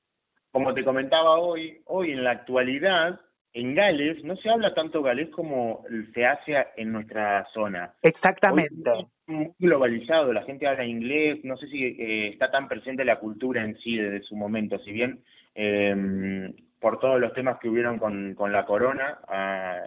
Como 0.52 0.74
te 0.74 0.84
comentaba 0.84 1.38
hoy, 1.38 1.80
hoy 1.86 2.12
en 2.12 2.24
la 2.24 2.32
actualidad 2.32 3.18
en 3.54 3.74
Gales 3.74 4.22
no 4.24 4.36
se 4.36 4.48
habla 4.48 4.74
tanto 4.74 5.02
galés 5.02 5.28
como 5.30 5.84
se 6.14 6.26
hace 6.26 6.54
en 6.76 6.92
nuestra 6.92 7.46
zona. 7.52 7.92
Exactamente. 8.02 8.90
muy 9.26 9.52
globalizado, 9.58 10.32
la 10.32 10.42
gente 10.42 10.66
habla 10.66 10.84
inglés, 10.84 11.44
no 11.44 11.56
sé 11.56 11.66
si 11.68 11.84
eh, 11.84 12.28
está 12.28 12.50
tan 12.50 12.68
presente 12.68 13.04
la 13.04 13.18
cultura 13.18 13.62
en 13.62 13.76
sí 13.78 13.96
desde 13.96 14.22
su 14.22 14.36
momento, 14.36 14.78
si 14.80 14.92
bien 14.92 15.20
eh, 15.54 16.52
por 16.80 16.98
todos 16.98 17.20
los 17.20 17.32
temas 17.34 17.58
que 17.60 17.68
hubieron 17.68 17.98
con, 17.98 18.34
con 18.34 18.52
la 18.52 18.64
corona 18.64 19.18
ah, 19.28 19.80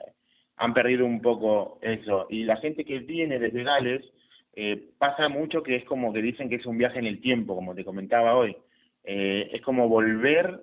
han 0.57 0.73
perdido 0.73 1.05
un 1.05 1.21
poco 1.21 1.79
eso. 1.81 2.27
Y 2.29 2.43
la 2.43 2.57
gente 2.57 2.85
que 2.85 2.99
viene 2.99 3.39
desde 3.39 3.63
Gales 3.63 4.03
eh, 4.55 4.89
pasa 4.97 5.27
mucho 5.27 5.61
que 5.61 5.75
es 5.75 5.85
como 5.85 6.13
que 6.13 6.21
dicen 6.21 6.49
que 6.49 6.55
es 6.55 6.65
un 6.65 6.77
viaje 6.77 6.99
en 6.99 7.07
el 7.07 7.19
tiempo, 7.19 7.55
como 7.55 7.75
te 7.75 7.83
comentaba 7.83 8.35
hoy. 8.35 8.55
Eh, 9.05 9.49
es 9.53 9.61
como 9.61 9.87
volver 9.87 10.61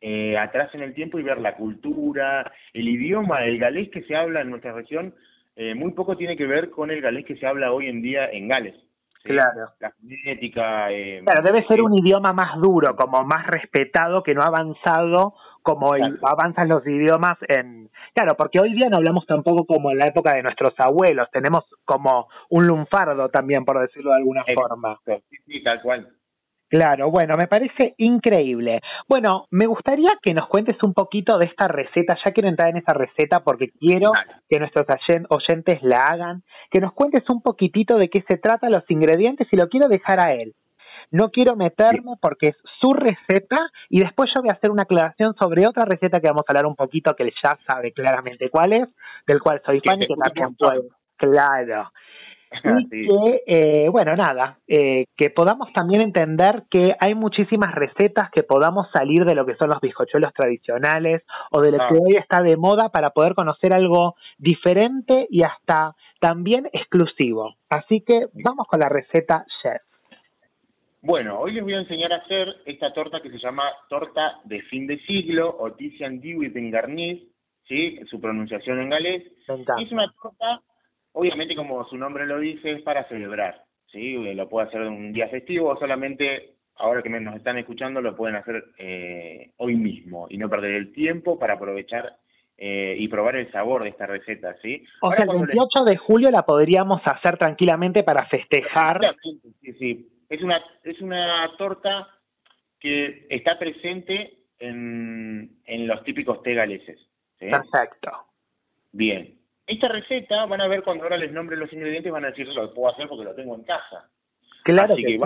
eh, 0.00 0.36
atrás 0.36 0.74
en 0.74 0.82
el 0.82 0.94
tiempo 0.94 1.18
y 1.18 1.22
ver 1.22 1.40
la 1.40 1.54
cultura, 1.54 2.52
el 2.72 2.88
idioma, 2.88 3.44
el 3.44 3.58
galés 3.58 3.88
que 3.90 4.02
se 4.02 4.16
habla 4.16 4.40
en 4.40 4.50
nuestra 4.50 4.72
región, 4.72 5.14
eh, 5.54 5.74
muy 5.74 5.92
poco 5.92 6.16
tiene 6.16 6.36
que 6.36 6.46
ver 6.46 6.70
con 6.70 6.90
el 6.90 7.00
galés 7.00 7.24
que 7.24 7.36
se 7.36 7.46
habla 7.46 7.72
hoy 7.72 7.86
en 7.86 8.02
día 8.02 8.26
en 8.30 8.48
Gales. 8.48 8.74
Claro. 9.22 9.68
La 9.78 9.92
genética. 10.00 10.90
Eh, 10.90 11.20
claro, 11.22 11.42
debe 11.42 11.64
ser 11.66 11.80
un 11.82 11.96
idioma 11.96 12.32
más 12.32 12.58
duro, 12.60 12.96
como 12.96 13.22
más 13.24 13.46
respetado, 13.46 14.22
que 14.22 14.34
no 14.34 14.42
ha 14.42 14.46
avanzado 14.46 15.34
como 15.62 15.94
avanzan 15.94 16.68
los 16.68 16.84
idiomas 16.84 17.38
en... 17.48 17.88
Claro, 18.14 18.36
porque 18.36 18.58
hoy 18.58 18.74
día 18.74 18.88
no 18.88 18.96
hablamos 18.96 19.24
tampoco 19.26 19.64
como 19.64 19.92
en 19.92 19.98
la 19.98 20.08
época 20.08 20.34
de 20.34 20.42
nuestros 20.42 20.74
abuelos, 20.78 21.30
tenemos 21.30 21.64
como 21.84 22.26
un 22.50 22.66
lunfardo 22.66 23.28
también, 23.28 23.64
por 23.64 23.80
decirlo 23.80 24.10
de 24.10 24.16
alguna 24.16 24.44
forma. 24.52 24.98
Sí, 25.06 25.36
sí, 25.46 25.62
tal 25.62 25.80
cual. 25.82 26.08
Claro, 26.72 27.10
bueno, 27.10 27.36
me 27.36 27.48
parece 27.48 27.94
increíble. 27.98 28.80
Bueno, 29.06 29.46
me 29.50 29.66
gustaría 29.66 30.10
que 30.22 30.32
nos 30.32 30.48
cuentes 30.48 30.82
un 30.82 30.94
poquito 30.94 31.36
de 31.36 31.44
esta 31.44 31.68
receta. 31.68 32.16
Ya 32.24 32.32
quiero 32.32 32.48
entrar 32.48 32.70
en 32.70 32.78
esa 32.78 32.94
receta 32.94 33.40
porque 33.40 33.68
quiero 33.78 34.10
que 34.48 34.58
nuestros 34.58 34.86
oyentes 35.28 35.82
la 35.82 36.06
hagan. 36.06 36.44
Que 36.70 36.80
nos 36.80 36.94
cuentes 36.94 37.28
un 37.28 37.42
poquitito 37.42 37.98
de 37.98 38.08
qué 38.08 38.24
se 38.26 38.38
trata, 38.38 38.70
los 38.70 38.90
ingredientes 38.90 39.48
y 39.50 39.56
lo 39.56 39.68
quiero 39.68 39.88
dejar 39.88 40.18
a 40.18 40.32
él. 40.32 40.54
No 41.10 41.30
quiero 41.30 41.56
meterme 41.56 42.12
porque 42.22 42.48
es 42.48 42.56
su 42.80 42.94
receta 42.94 43.58
y 43.90 44.00
después 44.00 44.32
yo 44.34 44.40
voy 44.40 44.48
a 44.48 44.54
hacer 44.54 44.70
una 44.70 44.84
aclaración 44.84 45.34
sobre 45.34 45.66
otra 45.66 45.84
receta 45.84 46.20
que 46.20 46.28
vamos 46.28 46.44
a 46.48 46.52
hablar 46.52 46.64
un 46.64 46.74
poquito 46.74 47.14
que 47.14 47.24
él 47.24 47.34
ya 47.42 47.58
sabe 47.66 47.92
claramente 47.92 48.48
cuál 48.48 48.72
es, 48.72 48.88
del 49.26 49.42
cual 49.42 49.60
soy 49.66 49.80
fan 49.80 50.00
y 50.00 50.06
que 50.06 50.14
también 50.14 50.54
puedo. 50.54 50.84
Claro. 51.18 51.92
Y 52.92 53.08
que, 53.08 53.42
eh, 53.46 53.88
bueno, 53.88 54.14
nada, 54.16 54.58
eh, 54.68 55.06
que 55.16 55.30
podamos 55.30 55.72
también 55.72 56.02
entender 56.02 56.64
que 56.70 56.94
hay 57.00 57.14
muchísimas 57.14 57.74
recetas 57.74 58.30
que 58.30 58.42
podamos 58.42 58.90
salir 58.92 59.24
de 59.24 59.34
lo 59.34 59.46
que 59.46 59.56
son 59.56 59.70
los 59.70 59.80
bizcochuelos 59.80 60.32
tradicionales 60.34 61.22
o 61.50 61.60
de 61.60 61.72
lo 61.72 61.78
que 61.78 61.94
hoy 61.94 62.16
está 62.16 62.42
de 62.42 62.56
moda 62.56 62.90
para 62.90 63.10
poder 63.10 63.34
conocer 63.34 63.72
algo 63.72 64.14
diferente 64.38 65.26
y 65.30 65.42
hasta 65.42 65.94
también 66.20 66.68
exclusivo. 66.72 67.56
Así 67.68 68.02
que 68.02 68.26
vamos 68.34 68.66
con 68.66 68.80
la 68.80 68.88
receta 68.88 69.44
chef. 69.62 69.82
Bueno, 71.00 71.40
hoy 71.40 71.52
les 71.52 71.64
voy 71.64 71.74
a 71.74 71.80
enseñar 71.80 72.12
a 72.12 72.18
hacer 72.18 72.48
esta 72.64 72.92
torta 72.92 73.20
que 73.20 73.30
se 73.30 73.38
llama 73.38 73.64
torta 73.88 74.38
de 74.44 74.62
fin 74.62 74.86
de 74.86 75.00
siglo 75.00 75.56
o 75.58 75.72
Tizian 75.72 76.20
Dewitt 76.20 76.54
en 76.54 76.70
Garniz, 76.70 77.20
¿sí? 77.66 77.98
Su 78.08 78.20
pronunciación 78.20 78.80
en 78.80 78.90
galés. 78.90 79.24
Es 79.80 79.90
una 79.90 80.12
torta 80.22 80.60
Obviamente, 81.12 81.54
como 81.54 81.84
su 81.84 81.96
nombre 81.96 82.26
lo 82.26 82.38
dice, 82.38 82.72
es 82.72 82.82
para 82.82 83.04
celebrar, 83.08 83.62
¿sí? 83.86 84.14
Lo 84.34 84.48
puede 84.48 84.68
hacer 84.68 84.80
un 84.82 85.12
día 85.12 85.28
festivo 85.28 85.70
o 85.70 85.78
solamente, 85.78 86.54
ahora 86.76 87.02
que 87.02 87.10
nos 87.10 87.36
están 87.36 87.58
escuchando, 87.58 88.00
lo 88.00 88.16
pueden 88.16 88.36
hacer 88.36 88.64
eh, 88.78 89.50
hoy 89.58 89.76
mismo 89.76 90.26
y 90.30 90.38
no 90.38 90.48
perder 90.48 90.74
el 90.74 90.92
tiempo 90.92 91.38
para 91.38 91.54
aprovechar 91.54 92.16
eh, 92.56 92.96
y 92.98 93.08
probar 93.08 93.36
el 93.36 93.50
sabor 93.50 93.82
de 93.82 93.90
esta 93.90 94.06
receta, 94.06 94.56
¿sí? 94.62 94.84
O 95.00 95.12
sea, 95.12 95.24
el 95.24 95.30
28 95.30 95.84
de 95.84 95.96
julio 95.96 96.30
la 96.30 96.46
podríamos 96.46 97.02
hacer 97.04 97.36
tranquilamente 97.36 98.02
para 98.04 98.26
festejar. 98.26 99.00
Sí, 99.60 99.72
sí. 99.78 100.08
Es 100.28 100.42
una, 100.42 100.62
es 100.82 101.00
una 101.00 101.50
torta 101.58 102.08
que 102.80 103.26
está 103.28 103.58
presente 103.58 104.38
en, 104.58 105.58
en 105.66 105.86
los 105.86 106.02
típicos 106.04 106.42
té 106.42 106.54
galeses. 106.54 106.98
Perfecto. 107.38 108.10
Bien. 108.92 109.41
Esta 109.66 109.88
receta, 109.88 110.44
van 110.46 110.60
a 110.60 110.68
ver 110.68 110.82
cuando 110.82 111.04
ahora 111.04 111.16
les 111.16 111.32
nombre 111.32 111.56
los 111.56 111.72
ingredientes, 111.72 112.12
van 112.12 112.24
a 112.24 112.28
decir, 112.28 112.46
lo 112.48 112.72
puedo 112.74 112.92
hacer 112.92 113.08
porque 113.08 113.24
lo 113.24 113.34
tengo 113.34 113.54
en 113.54 113.64
casa. 113.64 114.10
Claro 114.64 114.96
que, 114.96 115.18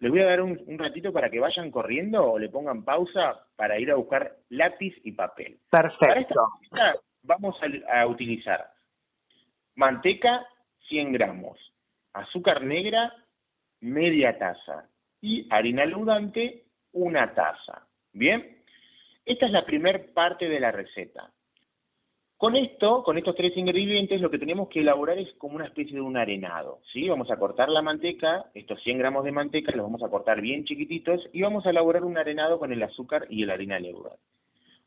les 0.00 0.10
voy 0.10 0.20
a 0.20 0.26
dar 0.26 0.42
un, 0.42 0.78
ratito 0.78 1.12
para 1.12 1.30
que 1.30 1.40
vayan 1.40 1.70
corriendo 1.70 2.32
o 2.32 2.38
le 2.38 2.48
pongan 2.48 2.84
pausa 2.84 3.46
para 3.56 3.78
ir 3.78 3.90
a 3.90 3.94
buscar 3.94 4.36
lápiz 4.50 4.94
y 5.04 5.12
papel. 5.12 5.58
Perfecto. 5.70 5.98
Para 5.98 6.20
esta 6.20 6.34
receta 6.60 7.00
vamos 7.22 7.56
a, 7.62 8.00
a 8.00 8.06
utilizar 8.06 8.68
manteca 9.76 10.46
100 10.88 11.12
gramos, 11.12 11.58
azúcar 12.12 12.62
negra 12.62 13.14
media 13.80 14.38
taza 14.38 14.88
y 15.20 15.46
harina 15.50 15.84
leudante 15.86 16.64
una 16.92 17.32
taza. 17.34 17.86
Bien, 18.12 18.62
esta 19.24 19.46
es 19.46 19.52
la 19.52 19.64
primera 19.64 20.00
parte 20.14 20.48
de 20.48 20.60
la 20.60 20.70
receta. 20.70 21.30
Con 22.44 22.56
esto, 22.56 23.02
con 23.02 23.16
estos 23.16 23.34
tres 23.36 23.56
ingredientes, 23.56 24.20
lo 24.20 24.30
que 24.30 24.38
tenemos 24.38 24.68
que 24.68 24.80
elaborar 24.80 25.16
es 25.16 25.32
como 25.38 25.56
una 25.56 25.64
especie 25.64 25.94
de 25.94 26.02
un 26.02 26.18
arenado, 26.18 26.80
¿sí? 26.92 27.08
Vamos 27.08 27.30
a 27.30 27.38
cortar 27.38 27.70
la 27.70 27.80
manteca, 27.80 28.44
estos 28.52 28.82
100 28.82 28.98
gramos 28.98 29.24
de 29.24 29.32
manteca 29.32 29.72
los 29.74 29.86
vamos 29.86 30.02
a 30.02 30.10
cortar 30.10 30.42
bien 30.42 30.66
chiquititos 30.66 31.26
y 31.32 31.40
vamos 31.40 31.64
a 31.64 31.70
elaborar 31.70 32.04
un 32.04 32.18
arenado 32.18 32.58
con 32.58 32.70
el 32.70 32.82
azúcar 32.82 33.26
y 33.30 33.46
la 33.46 33.54
harina 33.54 33.78
leudante. 33.78 34.20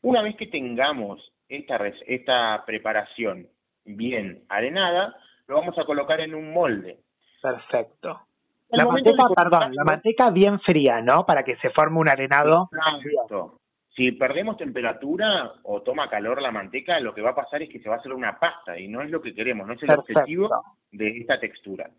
Una 0.02 0.22
vez 0.22 0.36
que 0.36 0.46
tengamos 0.46 1.32
esta, 1.48 1.84
esta 2.06 2.62
preparación 2.64 3.48
bien 3.84 4.44
arenada, 4.48 5.16
lo 5.48 5.56
vamos 5.56 5.76
a 5.78 5.84
colocar 5.84 6.20
en 6.20 6.36
un 6.36 6.52
molde. 6.52 7.00
Perfecto. 7.42 8.20
La 8.68 8.86
manteca, 8.86 9.24
perdón, 9.34 9.74
la 9.74 9.82
manteca 9.82 10.30
bien 10.30 10.60
fría, 10.60 11.00
¿no? 11.00 11.26
Para 11.26 11.42
que 11.42 11.56
se 11.56 11.70
forme 11.70 11.98
un 11.98 12.08
arenado. 12.08 12.68
Exacto. 12.72 13.58
Si 13.98 14.12
perdemos 14.12 14.56
temperatura 14.56 15.54
o 15.64 15.82
toma 15.82 16.08
calor 16.08 16.40
la 16.40 16.52
manteca, 16.52 17.00
lo 17.00 17.12
que 17.12 17.20
va 17.20 17.30
a 17.30 17.34
pasar 17.34 17.62
es 17.62 17.68
que 17.68 17.80
se 17.80 17.88
va 17.88 17.96
a 17.96 17.98
hacer 17.98 18.12
una 18.12 18.38
pasta 18.38 18.78
y 18.78 18.86
no 18.86 19.02
es 19.02 19.10
lo 19.10 19.20
que 19.20 19.34
queremos, 19.34 19.66
no 19.66 19.72
es 19.72 19.82
el 19.82 19.90
objetivo 19.90 20.48
de 20.92 21.18
esta 21.18 21.40
textura. 21.40 21.90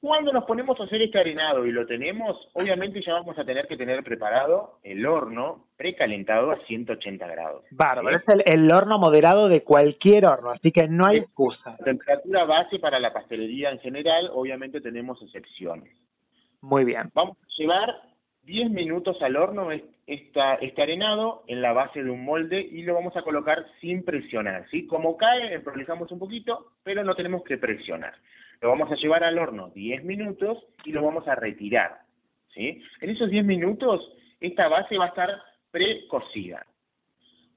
Cuando 0.00 0.32
nos 0.32 0.42
ponemos 0.46 0.80
a 0.80 0.84
hacer 0.84 1.00
este 1.00 1.20
arenado 1.20 1.64
y 1.64 1.70
lo 1.70 1.86
tenemos, 1.86 2.36
obviamente 2.54 3.00
ya 3.06 3.12
vamos 3.12 3.38
a 3.38 3.44
tener 3.44 3.68
que 3.68 3.76
tener 3.76 4.02
preparado 4.02 4.80
el 4.82 5.06
horno 5.06 5.66
precalentado 5.76 6.50
a 6.50 6.58
180 6.66 7.24
grados. 7.24 7.64
Bárbaro, 7.70 8.16
es 8.16 8.24
el, 8.44 8.72
horno 8.72 8.98
moderado 8.98 9.48
de 9.48 9.62
cualquier 9.62 10.26
horno, 10.26 10.50
así 10.50 10.72
que 10.72 10.88
no 10.88 11.06
hay 11.06 11.18
excusa. 11.18 11.76
La 11.78 11.84
temperatura 11.84 12.44
base 12.46 12.80
para 12.80 12.98
la 12.98 13.12
pastelería 13.12 13.70
en 13.70 13.78
general, 13.78 14.28
obviamente 14.34 14.80
tenemos 14.80 15.22
excepciones. 15.22 15.94
Muy 16.62 16.84
bien. 16.84 17.12
Vamos 17.14 17.36
a 17.40 17.46
llevar 17.56 18.09
10 18.44 18.70
minutos 18.70 19.20
al 19.22 19.36
horno 19.36 19.68
esta, 20.06 20.54
este 20.54 20.82
arenado 20.82 21.44
en 21.46 21.62
la 21.62 21.72
base 21.72 22.02
de 22.02 22.10
un 22.10 22.24
molde 22.24 22.60
y 22.60 22.82
lo 22.82 22.94
vamos 22.94 23.16
a 23.16 23.22
colocar 23.22 23.66
sin 23.80 24.04
presionar, 24.04 24.68
¿sí? 24.70 24.86
Como 24.86 25.16
cae, 25.16 25.54
emprolijamos 25.54 26.10
un 26.10 26.18
poquito, 26.18 26.72
pero 26.82 27.04
no 27.04 27.14
tenemos 27.14 27.44
que 27.44 27.58
presionar. 27.58 28.14
Lo 28.60 28.70
vamos 28.70 28.90
a 28.90 28.96
llevar 28.96 29.24
al 29.24 29.38
horno 29.38 29.70
10 29.70 30.04
minutos 30.04 30.58
y 30.84 30.92
lo 30.92 31.02
vamos 31.02 31.28
a 31.28 31.34
retirar, 31.34 32.00
¿sí? 32.54 32.82
En 33.00 33.10
esos 33.10 33.30
10 33.30 33.44
minutos, 33.44 34.00
esta 34.40 34.68
base 34.68 34.98
va 34.98 35.06
a 35.06 35.08
estar 35.08 35.30
precocida. 35.70 36.66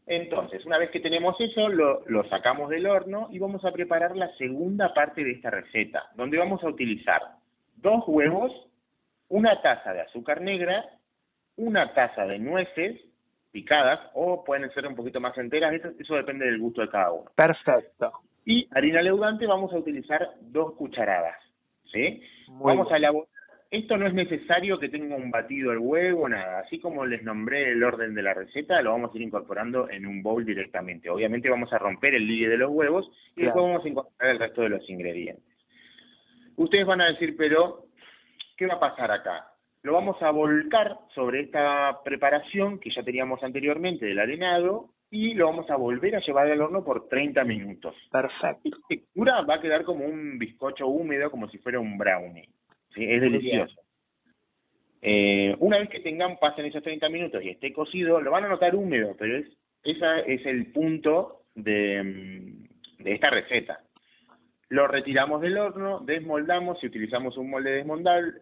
Entonces, 0.05 0.65
una 0.65 0.77
vez 0.77 0.91
que 0.91 0.99
tenemos 0.99 1.39
eso, 1.39 1.69
lo, 1.69 2.03
lo 2.07 2.27
sacamos 2.29 2.69
del 2.69 2.85
horno 2.87 3.29
y 3.31 3.39
vamos 3.39 3.63
a 3.63 3.71
preparar 3.71 4.17
la 4.17 4.33
segunda 4.35 4.93
parte 4.93 5.23
de 5.23 5.31
esta 5.31 5.49
receta, 5.49 6.11
donde 6.15 6.37
vamos 6.37 6.61
a 6.63 6.67
utilizar 6.67 7.21
dos 7.77 8.03
huevos, 8.07 8.51
una 9.33 9.59
taza 9.63 9.93
de 9.93 10.01
azúcar 10.01 10.41
negra, 10.41 10.85
una 11.55 11.91
taza 11.95 12.27
de 12.27 12.37
nueces 12.37 13.01
picadas 13.51 13.99
o 14.13 14.43
pueden 14.43 14.71
ser 14.73 14.85
un 14.85 14.95
poquito 14.95 15.19
más 15.19 15.35
enteras, 15.39 15.73
eso, 15.99 16.15
depende 16.15 16.45
del 16.45 16.59
gusto 16.59 16.81
de 16.81 16.89
cada 16.89 17.11
uno. 17.11 17.31
Perfecto. 17.35 18.11
Y 18.45 18.67
harina 18.75 19.01
leudante 19.01 19.47
vamos 19.47 19.73
a 19.73 19.77
utilizar 19.77 20.35
dos 20.39 20.75
cucharadas, 20.75 21.35
¿sí? 21.91 22.21
vamos 22.47 22.91
a 22.91 22.97
elaborar. 22.97 23.27
Esto 23.71 23.97
no 23.97 24.05
es 24.05 24.13
necesario 24.13 24.77
que 24.77 24.89
tenga 24.89 25.15
un 25.15 25.31
batido 25.31 25.71
el 25.71 25.79
huevo, 25.79 26.29
nada. 26.29 26.59
Así 26.59 26.79
como 26.79 27.03
les 27.03 27.23
nombré 27.23 27.71
el 27.71 27.83
orden 27.83 28.13
de 28.13 28.21
la 28.21 28.35
receta, 28.35 28.83
lo 28.83 28.91
vamos 28.91 29.11
a 29.11 29.17
ir 29.17 29.23
incorporando 29.23 29.89
en 29.89 30.05
un 30.05 30.21
bowl 30.21 30.45
directamente. 30.45 31.09
Obviamente 31.09 31.49
vamos 31.49 31.73
a 31.73 31.79
romper 31.79 32.13
el 32.13 32.27
ligue 32.27 32.49
de 32.49 32.57
los 32.57 32.69
huevos 32.69 33.09
y 33.35 33.41
después 33.41 33.65
vamos 33.65 33.83
a 33.83 33.89
incorporar 33.89 34.29
el 34.29 34.37
resto 34.39 34.61
de 34.61 34.69
los 34.69 34.87
ingredientes. 34.87 35.43
Ustedes 36.55 36.85
van 36.85 37.01
a 37.01 37.07
decir, 37.07 37.35
pero 37.35 37.87
¿Qué 38.57 38.67
va 38.67 38.75
a 38.75 38.79
pasar 38.79 39.11
acá? 39.11 39.47
Lo 39.81 39.93
vamos 39.93 40.21
a 40.21 40.31
volcar 40.31 40.97
sobre 41.13 41.41
esta 41.41 42.01
preparación 42.03 42.79
que 42.79 42.89
ya 42.89 43.03
teníamos 43.03 43.43
anteriormente 43.43 44.05
del 44.05 44.19
arenado 44.19 44.89
y 45.11 45.33
lo 45.33 45.45
vamos 45.47 45.69
a 45.69 45.75
volver 45.75 46.15
a 46.15 46.21
llevar 46.21 46.49
al 46.49 46.61
horno 46.61 46.83
por 46.83 47.07
30 47.07 47.43
minutos. 47.43 47.95
Perfecto. 48.11 48.61
Esta 48.63 48.87
textura 48.87 49.41
va 49.41 49.55
a 49.55 49.61
quedar 49.61 49.83
como 49.83 50.05
un 50.05 50.39
bizcocho 50.39 50.87
húmedo, 50.87 51.29
como 51.29 51.49
si 51.49 51.57
fuera 51.57 51.79
un 51.79 51.97
brownie. 51.97 52.49
¿sí? 52.95 53.03
Es 53.03 53.21
delicioso. 53.21 53.79
Eh, 55.01 55.55
una 55.59 55.79
vez 55.79 55.89
que 55.89 55.99
tengan, 55.99 56.37
pasen 56.37 56.65
esos 56.65 56.81
30 56.81 57.09
minutos 57.09 57.43
y 57.43 57.49
esté 57.49 57.73
cocido, 57.73 58.21
lo 58.21 58.31
van 58.31 58.45
a 58.45 58.49
notar 58.49 58.73
húmedo, 58.73 59.15
pero 59.19 59.37
es 59.37 59.47
ese 59.83 60.33
es 60.33 60.45
el 60.45 60.71
punto 60.71 61.41
de, 61.55 62.01
mm, 62.01 63.03
de 63.03 63.13
esta 63.13 63.29
receta. 63.29 63.81
Lo 64.73 64.87
retiramos 64.87 65.39
del 65.39 65.55
horno, 65.59 65.99
desmoldamos, 65.99 66.79
si 66.79 66.87
utilizamos 66.87 67.37
un 67.37 67.51
molde 67.51 67.73
desmoldable, 67.73 68.41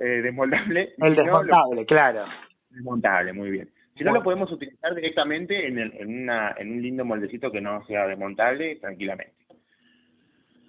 eh, 0.00 0.22
desmoldable 0.22 0.94
el 0.98 1.16
desmontable, 1.16 1.84
claro. 1.86 2.24
Desmontable, 2.70 3.32
muy 3.32 3.50
bien. 3.50 3.68
Si 3.96 4.04
no, 4.04 4.12
lo 4.12 4.22
podemos 4.22 4.52
utilizar 4.52 4.94
directamente 4.94 5.66
en, 5.66 5.80
en, 5.80 6.22
una, 6.22 6.54
en 6.56 6.70
un 6.70 6.82
lindo 6.82 7.04
moldecito 7.04 7.50
que 7.50 7.60
no 7.60 7.84
sea 7.86 8.06
desmontable, 8.06 8.76
tranquilamente. 8.76 9.34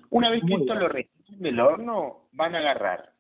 Una 0.10 0.32
vez 0.32 0.42
que 0.48 0.56
esto 0.56 0.74
lo 0.74 0.90
retiren 0.90 1.44
del 1.44 1.60
horno, 1.60 2.30
van 2.32 2.56
a 2.56 2.58
agarrar 2.58 3.12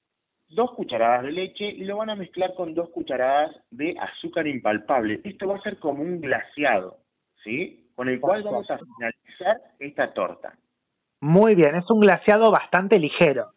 dos 0.49 0.71
cucharadas 0.71 1.25
de 1.25 1.31
leche 1.31 1.69
y 1.69 1.83
lo 1.83 1.97
van 1.97 2.09
a 2.09 2.15
mezclar 2.15 2.55
con 2.55 2.73
dos 2.73 2.89
cucharadas 2.89 3.55
de 3.69 3.95
azúcar 3.99 4.47
impalpable. 4.47 5.21
Esto 5.23 5.47
va 5.47 5.57
a 5.57 5.61
ser 5.61 5.77
como 5.77 6.01
un 6.01 6.21
glaseado, 6.21 6.97
¿sí? 7.43 7.91
Con 7.93 8.09
el 8.09 8.19
cual 8.19 8.41
vamos 8.41 8.67
a 8.71 8.79
finalizar 8.79 9.61
esta 9.77 10.11
torta. 10.11 10.57
Muy 11.19 11.56
bien, 11.56 11.75
es 11.75 11.89
un 11.89 11.99
glaseado 11.99 12.51
bastante 12.51 12.99
ligero. 12.99 13.47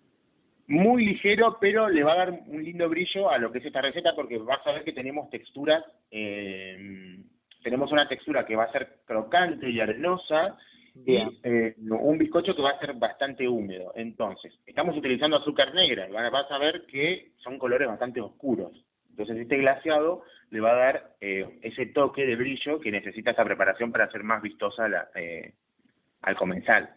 muy 0.66 1.04
ligero, 1.04 1.58
pero 1.60 1.88
le 1.88 2.04
va 2.04 2.12
a 2.12 2.16
dar 2.16 2.40
un 2.46 2.62
lindo 2.64 2.88
brillo 2.88 3.28
a 3.28 3.38
lo 3.38 3.50
que 3.50 3.58
es 3.58 3.66
esta 3.66 3.82
receta 3.82 4.14
porque 4.14 4.38
vas 4.38 4.64
a 4.66 4.72
ver 4.72 4.84
que 4.84 4.92
tenemos 4.92 5.28
texturas, 5.28 5.84
eh, 6.12 7.18
tenemos 7.62 7.90
una 7.90 8.08
textura 8.08 8.46
que 8.46 8.54
va 8.54 8.64
a 8.64 8.72
ser 8.72 9.00
crocante 9.04 9.68
y 9.68 9.80
arenosa 9.80 10.56
y 11.04 11.16
eh, 11.42 11.74
un 11.78 12.18
bizcocho 12.18 12.54
que 12.54 12.62
va 12.62 12.70
a 12.70 12.78
ser 12.78 12.94
bastante 12.94 13.48
húmedo. 13.48 13.92
Entonces, 13.96 14.52
estamos 14.64 14.96
utilizando 14.96 15.38
azúcar 15.38 15.74
negra 15.74 16.08
y 16.08 16.12
vas 16.12 16.50
a 16.50 16.58
ver 16.58 16.86
que 16.86 17.32
son 17.38 17.58
colores 17.58 17.88
bastante 17.88 18.20
oscuros. 18.20 18.72
Entonces, 19.10 19.38
este 19.38 19.58
glaseado 19.58 20.22
le 20.50 20.60
va 20.60 20.70
a 20.70 20.76
dar 20.76 21.16
eh, 21.20 21.58
ese 21.62 21.86
toque 21.86 22.24
de 22.24 22.36
brillo 22.36 22.80
que 22.80 22.92
necesita 22.92 23.32
esa 23.32 23.44
preparación 23.44 23.90
para 23.90 24.04
hacer 24.04 24.22
más 24.22 24.40
vistosa 24.40 24.88
la, 24.88 25.08
al 26.22 26.36
comensal. 26.36 26.90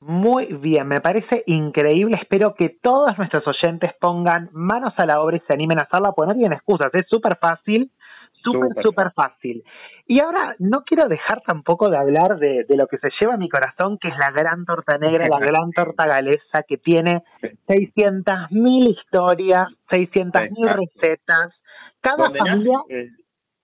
Muy 0.00 0.46
bien, 0.46 0.86
me 0.88 1.00
parece 1.00 1.42
increíble. 1.46 2.18
Espero 2.20 2.54
que 2.54 2.68
todos 2.68 3.16
nuestros 3.16 3.46
oyentes 3.48 3.92
pongan 3.98 4.50
manos 4.52 4.92
a 4.98 5.06
la 5.06 5.20
obra 5.20 5.36
y 5.36 5.40
se 5.40 5.54
animen 5.54 5.78
a 5.78 5.82
hacerla, 5.82 6.12
porque 6.12 6.28
no 6.28 6.34
tienen 6.34 6.52
excusas. 6.52 6.94
Es 6.94 7.06
súper 7.08 7.36
fácil, 7.36 7.90
súper, 8.42 8.82
súper 8.82 9.12
fácil. 9.12 9.64
Y 10.06 10.20
ahora 10.20 10.54
no 10.58 10.84
quiero 10.84 11.08
dejar 11.08 11.40
tampoco 11.46 11.88
de 11.88 11.96
hablar 11.96 12.38
de, 12.38 12.64
de, 12.64 12.76
lo 12.76 12.86
que 12.88 12.98
se 12.98 13.08
lleva 13.18 13.34
a 13.34 13.38
mi 13.38 13.48
corazón, 13.48 13.98
que 13.98 14.08
es 14.08 14.18
la 14.18 14.30
gran 14.30 14.66
torta 14.66 14.98
negra, 14.98 15.28
la 15.28 15.38
gran 15.40 15.72
torta 15.72 16.06
galesa, 16.06 16.62
que 16.62 16.76
tiene 16.76 17.22
600.000 17.66 18.88
historias, 18.90 19.68
600.000 19.88 20.74
recetas. 20.74 21.58
Cada 22.00 22.30
familia... 22.30 22.80
El, 22.88 23.12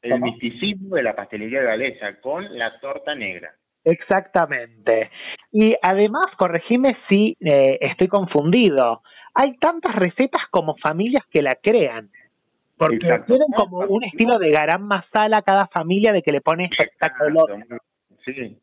el 0.00 0.20
misticismo 0.20 0.96
de 0.96 1.04
la 1.04 1.14
pastelería 1.14 1.62
galesa 1.62 2.20
con 2.20 2.58
la 2.58 2.80
torta 2.80 3.14
negra. 3.14 3.54
Exactamente. 3.84 5.10
Y 5.50 5.76
además, 5.82 6.26
corregime 6.36 6.96
si 7.08 7.36
eh, 7.40 7.78
estoy 7.80 8.08
confundido. 8.08 9.02
Hay 9.34 9.56
tantas 9.58 9.94
recetas 9.96 10.42
como 10.50 10.76
familias 10.76 11.24
que 11.30 11.42
la 11.42 11.56
crean. 11.56 12.10
Porque 12.76 12.98
tienen 13.26 13.48
como 13.54 13.78
un 13.78 14.02
estilo 14.02 14.38
de 14.38 14.50
garam 14.50 14.82
masala 14.82 15.42
cada 15.42 15.68
familia 15.68 16.12
de 16.12 16.22
que 16.22 16.32
le 16.32 16.40
pone 16.40 16.68
color. 17.18 17.64
Sí, 18.24 18.58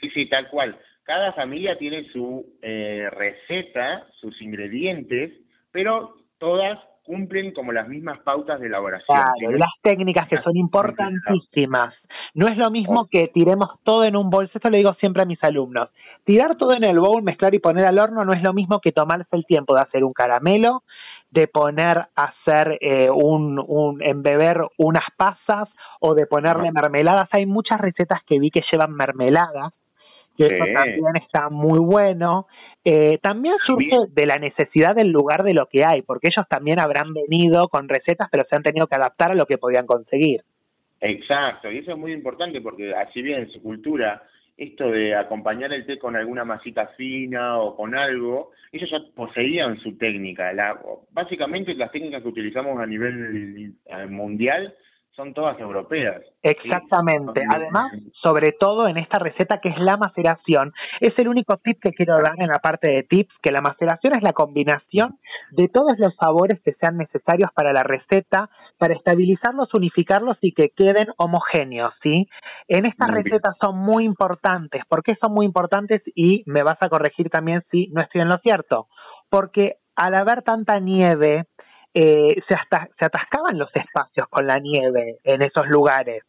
sí, 0.00 0.10
sí, 0.10 0.26
tal 0.26 0.48
cual. 0.48 0.78
Cada 1.02 1.32
familia 1.32 1.76
tiene 1.76 2.04
su 2.12 2.46
eh, 2.62 3.08
receta, 3.10 4.06
sus 4.20 4.40
ingredientes, 4.40 5.32
pero 5.72 6.14
todas 6.38 6.78
cumplen 7.10 7.52
como 7.52 7.72
las 7.72 7.88
mismas 7.88 8.20
pautas 8.20 8.60
de 8.60 8.68
elaboración. 8.68 9.18
Claro, 9.18 9.56
las 9.58 9.72
técnicas 9.82 10.28
que 10.28 10.40
son 10.42 10.56
importantísimas. 10.56 11.92
No 12.34 12.46
es 12.46 12.56
lo 12.56 12.70
mismo 12.70 13.08
que 13.10 13.26
tiremos 13.26 13.70
todo 13.82 14.04
en 14.04 14.14
un 14.14 14.30
bolso, 14.30 14.52
esto 14.54 14.70
lo 14.70 14.76
digo 14.76 14.94
siempre 14.94 15.22
a 15.22 15.26
mis 15.26 15.42
alumnos. 15.42 15.88
Tirar 16.22 16.56
todo 16.56 16.72
en 16.72 16.84
el 16.84 17.00
bowl, 17.00 17.24
mezclar 17.24 17.52
y 17.52 17.58
poner 17.58 17.84
al 17.84 17.98
horno 17.98 18.24
no 18.24 18.32
es 18.32 18.42
lo 18.44 18.52
mismo 18.52 18.80
que 18.80 18.92
tomarse 18.92 19.26
el 19.32 19.44
tiempo 19.44 19.74
de 19.74 19.80
hacer 19.80 20.04
un 20.04 20.12
caramelo, 20.12 20.84
de 21.32 21.48
poner 21.48 21.98
a 22.14 22.24
hacer 22.24 22.78
eh, 22.80 23.10
un, 23.10 23.60
un 23.66 24.00
embeber 24.02 24.60
unas 24.78 25.06
pasas 25.16 25.68
o 25.98 26.14
de 26.14 26.26
ponerle 26.26 26.70
mermeladas. 26.70 27.28
Hay 27.32 27.44
muchas 27.44 27.80
recetas 27.80 28.20
que 28.24 28.38
vi 28.38 28.52
que 28.52 28.62
llevan 28.70 28.92
mermeladas 28.92 29.72
que 30.48 30.56
eso 30.56 30.64
también 30.72 31.16
está 31.16 31.50
muy 31.50 31.78
bueno. 31.78 32.46
Eh, 32.84 33.18
también 33.22 33.54
surge 33.66 33.96
de 34.08 34.26
la 34.26 34.38
necesidad 34.38 34.94
del 34.94 35.10
lugar 35.10 35.42
de 35.42 35.54
lo 35.54 35.66
que 35.66 35.84
hay, 35.84 36.02
porque 36.02 36.28
ellos 36.28 36.46
también 36.48 36.78
habrán 36.78 37.12
venido 37.12 37.68
con 37.68 37.88
recetas, 37.88 38.28
pero 38.30 38.44
se 38.48 38.56
han 38.56 38.62
tenido 38.62 38.86
que 38.86 38.94
adaptar 38.94 39.32
a 39.32 39.34
lo 39.34 39.46
que 39.46 39.58
podían 39.58 39.86
conseguir. 39.86 40.42
Exacto, 41.00 41.70
y 41.70 41.78
eso 41.78 41.92
es 41.92 41.98
muy 41.98 42.12
importante 42.12 42.60
porque 42.60 42.94
así 42.94 43.22
bien 43.22 43.40
en 43.40 43.50
su 43.50 43.62
cultura, 43.62 44.22
esto 44.56 44.90
de 44.90 45.14
acompañar 45.14 45.72
el 45.72 45.86
té 45.86 45.98
con 45.98 46.16
alguna 46.16 46.44
masita 46.44 46.88
fina 46.88 47.58
o 47.58 47.74
con 47.74 47.94
algo, 47.94 48.50
ellos 48.72 48.90
ya 48.90 48.98
poseían 49.14 49.78
su 49.80 49.96
técnica. 49.96 50.52
La, 50.52 50.78
básicamente 51.12 51.74
las 51.74 51.90
técnicas 51.90 52.22
que 52.22 52.28
utilizamos 52.28 52.78
a 52.78 52.86
nivel 52.86 53.74
eh, 53.86 54.06
mundial 54.06 54.74
son 55.20 55.34
todas 55.34 55.60
europeas. 55.60 56.22
Exactamente. 56.42 57.42
Además, 57.46 57.92
sobre 58.22 58.52
todo 58.52 58.88
en 58.88 58.96
esta 58.96 59.18
receta 59.18 59.58
que 59.58 59.68
es 59.68 59.78
la 59.78 59.98
maceración, 59.98 60.72
es 61.00 61.18
el 61.18 61.28
único 61.28 61.58
tip 61.58 61.78
que 61.82 61.92
quiero 61.92 62.22
dar 62.22 62.34
en 62.38 62.48
la 62.48 62.60
parte 62.60 62.88
de 62.88 63.02
tips, 63.02 63.34
que 63.42 63.50
la 63.50 63.60
maceración 63.60 64.14
es 64.14 64.22
la 64.22 64.32
combinación 64.32 65.18
de 65.50 65.68
todos 65.68 65.98
los 65.98 66.14
sabores 66.16 66.58
que 66.62 66.72
sean 66.72 66.96
necesarios 66.96 67.50
para 67.54 67.74
la 67.74 67.82
receta, 67.82 68.48
para 68.78 68.94
estabilizarlos, 68.94 69.74
unificarlos 69.74 70.38
y 70.40 70.52
que 70.52 70.70
queden 70.70 71.08
homogéneos, 71.18 71.92
¿sí? 72.02 72.26
En 72.66 72.86
estas 72.86 73.10
recetas 73.10 73.56
son 73.60 73.76
muy 73.76 74.04
importantes. 74.04 74.82
¿Por 74.88 75.02
qué 75.02 75.16
son 75.16 75.34
muy 75.34 75.44
importantes? 75.44 76.00
Y 76.14 76.44
me 76.46 76.62
vas 76.62 76.80
a 76.80 76.88
corregir 76.88 77.28
también 77.28 77.62
si 77.70 77.88
no 77.88 78.00
estoy 78.00 78.22
en 78.22 78.30
lo 78.30 78.38
cierto. 78.38 78.86
Porque 79.28 79.74
al 79.96 80.14
haber 80.14 80.42
tanta 80.42 80.80
nieve, 80.80 81.44
eh, 81.94 82.36
se, 82.46 82.54
hasta, 82.54 82.88
se 82.98 83.04
atascaban 83.04 83.58
los 83.58 83.74
espacios 83.74 84.28
con 84.28 84.46
la 84.46 84.58
nieve 84.58 85.18
en 85.24 85.42
esos 85.42 85.68
lugares. 85.68 86.22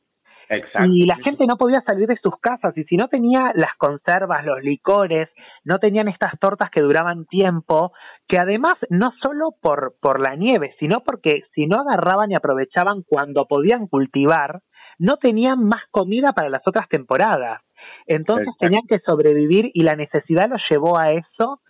Y 0.86 1.06
la 1.06 1.15
gente 1.15 1.47
no 1.47 1.56
podía 1.56 1.80
salir 1.82 2.08
de 2.08 2.17
sus 2.17 2.38
casas 2.41 2.78
y 2.78 2.84
si 2.84 2.97
no 2.97 3.08
tenía 3.08 3.54
las 3.56 3.74
conservas, 3.78 4.45
los 4.45 4.62
licores, 4.62 5.30
no 5.63 5.80
tenían 5.80 6.10
estas 6.10 6.38
tortas 6.39 6.69
que 6.71 6.82
duraban 6.82 7.26
tiempo, 7.26 7.93
que 8.28 8.38
además 8.38 8.78
no 8.89 9.13
solo 9.21 9.52
por, 9.62 9.95
por 10.02 10.19
la 10.19 10.36
nieve, 10.36 10.76
sino 10.78 11.04
porque 11.04 11.43
si 11.56 11.67
no 11.67 11.80
agarraban 11.80 12.32
y 12.32 12.36
aprovechaban 12.36 13.04
cuando 13.04 13.45
podían 13.45 13.88
cultivar, 13.88 14.60
no 15.00 15.15
tenían 15.15 15.63
más 15.63 15.84
comida 15.89 16.34
para 16.34 16.50
las 16.50 16.67
otras 16.67 16.89
temporadas. 16.89 17.62
Entonces 18.06 18.54
tenían 18.60 18.84
que 18.89 19.00
sobrevivir 19.00 19.71
y 19.74 19.84
la 19.84 19.95
necesidad 19.95 20.50
los 20.50 20.62
llevó 20.69 20.97
a 20.97 21.13
eso 21.13 21.62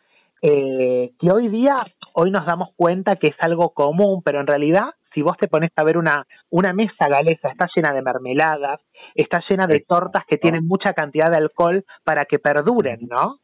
eh, 0.42 1.12
que 1.20 1.32
hoy 1.32 1.50
día, 1.50 1.86
hoy 2.14 2.32
nos 2.32 2.46
damos 2.46 2.74
cuenta 2.76 3.16
que 3.18 3.28
es 3.28 3.36
algo 3.40 3.74
común, 3.74 4.22
pero 4.24 4.40
en 4.40 4.48
realidad, 4.48 4.96
si 5.14 5.22
vos 5.22 5.38
te 5.38 5.48
pones 5.48 5.72
a 5.76 5.84
ver 5.84 5.98
una, 5.98 6.26
una 6.50 6.74
mesa 6.74 7.08
galesa, 7.08 7.50
está 7.50 7.68
llena 7.76 7.94
de 7.94 8.02
mermeladas, 8.02 8.82
está 9.16 9.44
llena 9.48 9.68
de 9.68 9.82
tortas 9.82 10.26
que 10.26 10.38
tienen 10.38 10.68
mucha 10.68 10.94
cantidad 10.94 11.30
de 11.30 11.38
alcohol 11.38 11.86
para 12.04 12.26
que 12.26 12.40
perduren, 12.40 13.08
¿no? 13.08 13.40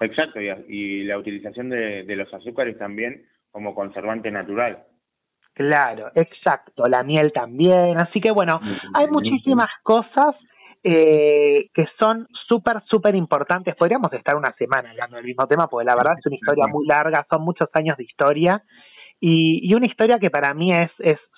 Exacto, 0.00 0.40
y, 0.40 1.04
la 1.04 1.16
utilización 1.16 1.70
de, 1.70 2.02
de 2.02 2.16
los 2.16 2.32
azúcares 2.34 2.76
también 2.78 3.24
como 3.50 3.74
conservante 3.74 4.30
natural. 4.30 4.84
Claro, 5.54 6.10
exacto, 6.14 6.86
la 6.86 7.02
miel 7.02 7.32
también, 7.32 7.96
así 7.96 8.20
que 8.20 8.30
bueno, 8.30 8.60
hay 8.92 9.06
muchísimas 9.06 9.70
cosas 9.82 10.36
eh, 10.88 11.68
que 11.74 11.88
son 11.98 12.28
súper, 12.46 12.80
súper 12.84 13.16
importantes. 13.16 13.74
Podríamos 13.74 14.12
estar 14.12 14.36
una 14.36 14.52
semana 14.52 14.90
hablando 14.90 15.16
del 15.16 15.26
mismo 15.26 15.44
tema, 15.48 15.66
porque 15.68 15.84
la 15.84 15.96
verdad 15.96 16.14
es 16.16 16.24
una 16.26 16.36
historia 16.36 16.68
muy 16.68 16.86
larga, 16.86 17.26
son 17.28 17.42
muchos 17.42 17.68
años 17.72 17.96
de 17.96 18.04
historia 18.04 18.62
y, 19.20 19.60
y 19.68 19.74
una 19.74 19.86
historia 19.86 20.18
que 20.18 20.30
para 20.30 20.54
mí 20.54 20.72
es 20.72 20.90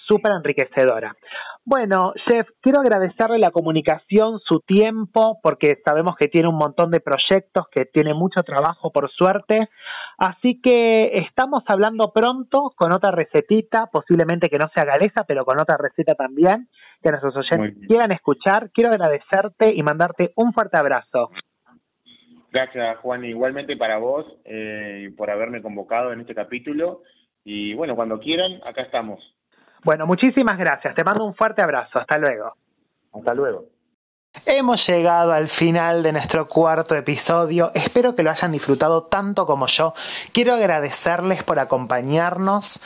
súper 0.09 0.33
enriquecedora. 0.33 1.15
Bueno, 1.65 2.15
Chef, 2.27 2.49
quiero 2.63 2.81
agradecerle 2.81 3.39
la 3.39 3.51
comunicación, 3.51 4.41
su 4.41 4.61
tiempo, 4.61 5.39
porque 5.43 5.77
sabemos 5.85 6.17
que 6.17 6.29
tiene 6.29 6.49
un 6.49 6.57
montón 6.57 6.91
de 6.91 7.01
proyectos, 7.01 7.67
que 7.71 7.85
tiene 7.85 8.15
mucho 8.15 8.43
trabajo 8.43 8.91
por 8.91 9.11
suerte. 9.11 9.69
Así 10.17 10.61
que 10.63 11.19
estamos 11.19 11.63
hablando 11.67 12.11
pronto 12.13 12.73
con 12.75 12.93
otra 12.93 13.11
recetita, 13.11 13.89
posiblemente 13.93 14.49
que 14.49 14.59
no 14.59 14.71
sea 14.71 14.87
galesa, 14.87 15.25
pero 15.25 15.45
con 15.45 15.59
otra 15.59 15.77
receta 15.77 16.15
también, 16.15 16.69
que 17.03 17.11
nuestros 17.11 17.37
oyentes 17.37 17.77
quieran 17.87 18.13
escuchar. 18.13 18.71
Quiero 18.73 18.91
agradecerte 18.91 19.75
y 19.75 19.83
mandarte 19.83 20.33
un 20.37 20.55
fuerte 20.55 20.79
abrazo. 20.79 21.31
Gracias, 22.51 22.97
Juan. 23.01 23.27
Igualmente 23.27 23.77
para 23.77 23.99
vos, 23.99 24.25
eh, 24.47 25.11
por 25.19 25.31
haberme 25.31 25.61
convocado 25.61 26.15
en 26.15 26.21
este 26.21 26.35
capítulo 26.35 27.03
y 27.51 27.73
bueno, 27.73 27.97
cuando 27.97 28.21
quieran, 28.21 28.61
acá 28.63 28.83
estamos. 28.83 29.35
Bueno, 29.83 30.07
muchísimas 30.07 30.59
gracias. 30.59 30.95
Te 30.95 31.03
mando 31.03 31.25
un 31.25 31.35
fuerte 31.35 31.63
abrazo. 31.63 31.99
Hasta 31.99 32.19
luego. 32.19 32.53
Hasta 33.15 33.33
luego. 33.33 33.65
Hemos 34.47 34.87
llegado 34.87 35.33
al 35.33 35.49
final 35.49 36.03
de 36.03 36.13
nuestro 36.13 36.49
cuarto 36.49 36.95
episodio. 36.95 37.71
Espero 37.75 38.15
que 38.15 38.23
lo 38.23 38.31
hayan 38.31 38.53
disfrutado 38.53 39.03
tanto 39.03 39.47
como 39.47 39.67
yo. 39.67 39.95
Quiero 40.33 40.55
agradecerles 40.55 41.43
por 41.43 41.59
acompañarnos. 41.59 42.81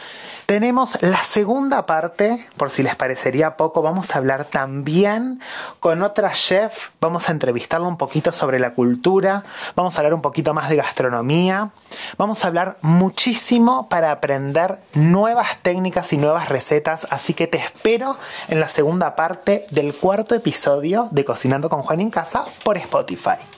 Tenemos 0.47 0.99
la 1.01 1.23
segunda 1.23 1.87
parte, 1.87 2.47
por 2.57 2.71
si 2.71 2.83
les 2.83 2.97
parecería 2.97 3.57
poco, 3.57 3.81
vamos 3.81 4.15
a 4.15 4.19
hablar 4.19 4.45
también 4.45 5.41
con 5.81 6.03
otra 6.03 6.33
chef, 6.33 6.91
vamos 7.01 7.29
a 7.29 7.33
entrevistarla 7.33 7.89
un 7.89 7.97
poquito 7.97 8.33
sobre 8.33 8.59
la 8.59 8.75
cultura, 8.75 9.45
vamos 9.77 9.95
a 9.95 10.01
hablar 10.01 10.13
un 10.13 10.21
poquito 10.21 10.53
más 10.53 10.69
de 10.69 10.77
gastronomía, 10.77 11.71
vamos 12.19 12.45
a 12.45 12.49
hablar 12.49 12.77
muchísimo 12.83 13.89
para 13.89 14.11
aprender 14.11 14.79
nuevas 14.93 15.59
técnicas 15.63 16.13
y 16.13 16.19
nuevas 16.19 16.49
recetas, 16.51 17.07
así 17.11 17.33
que 17.35 17.47
te 17.47 17.59
espero 17.59 18.19
en 18.49 18.61
la 18.61 18.69
segunda 18.69 19.15
parte 19.15 19.65
del 19.71 19.95
cuarto 19.95 20.35
episodio 20.35 21.09
de 21.13 21.25
Cocinando 21.43 21.69
con 21.69 21.83
Juan 21.83 22.01
en 22.01 22.09
Casa 22.09 22.45
por 22.63 22.77
Spotify. 22.77 23.52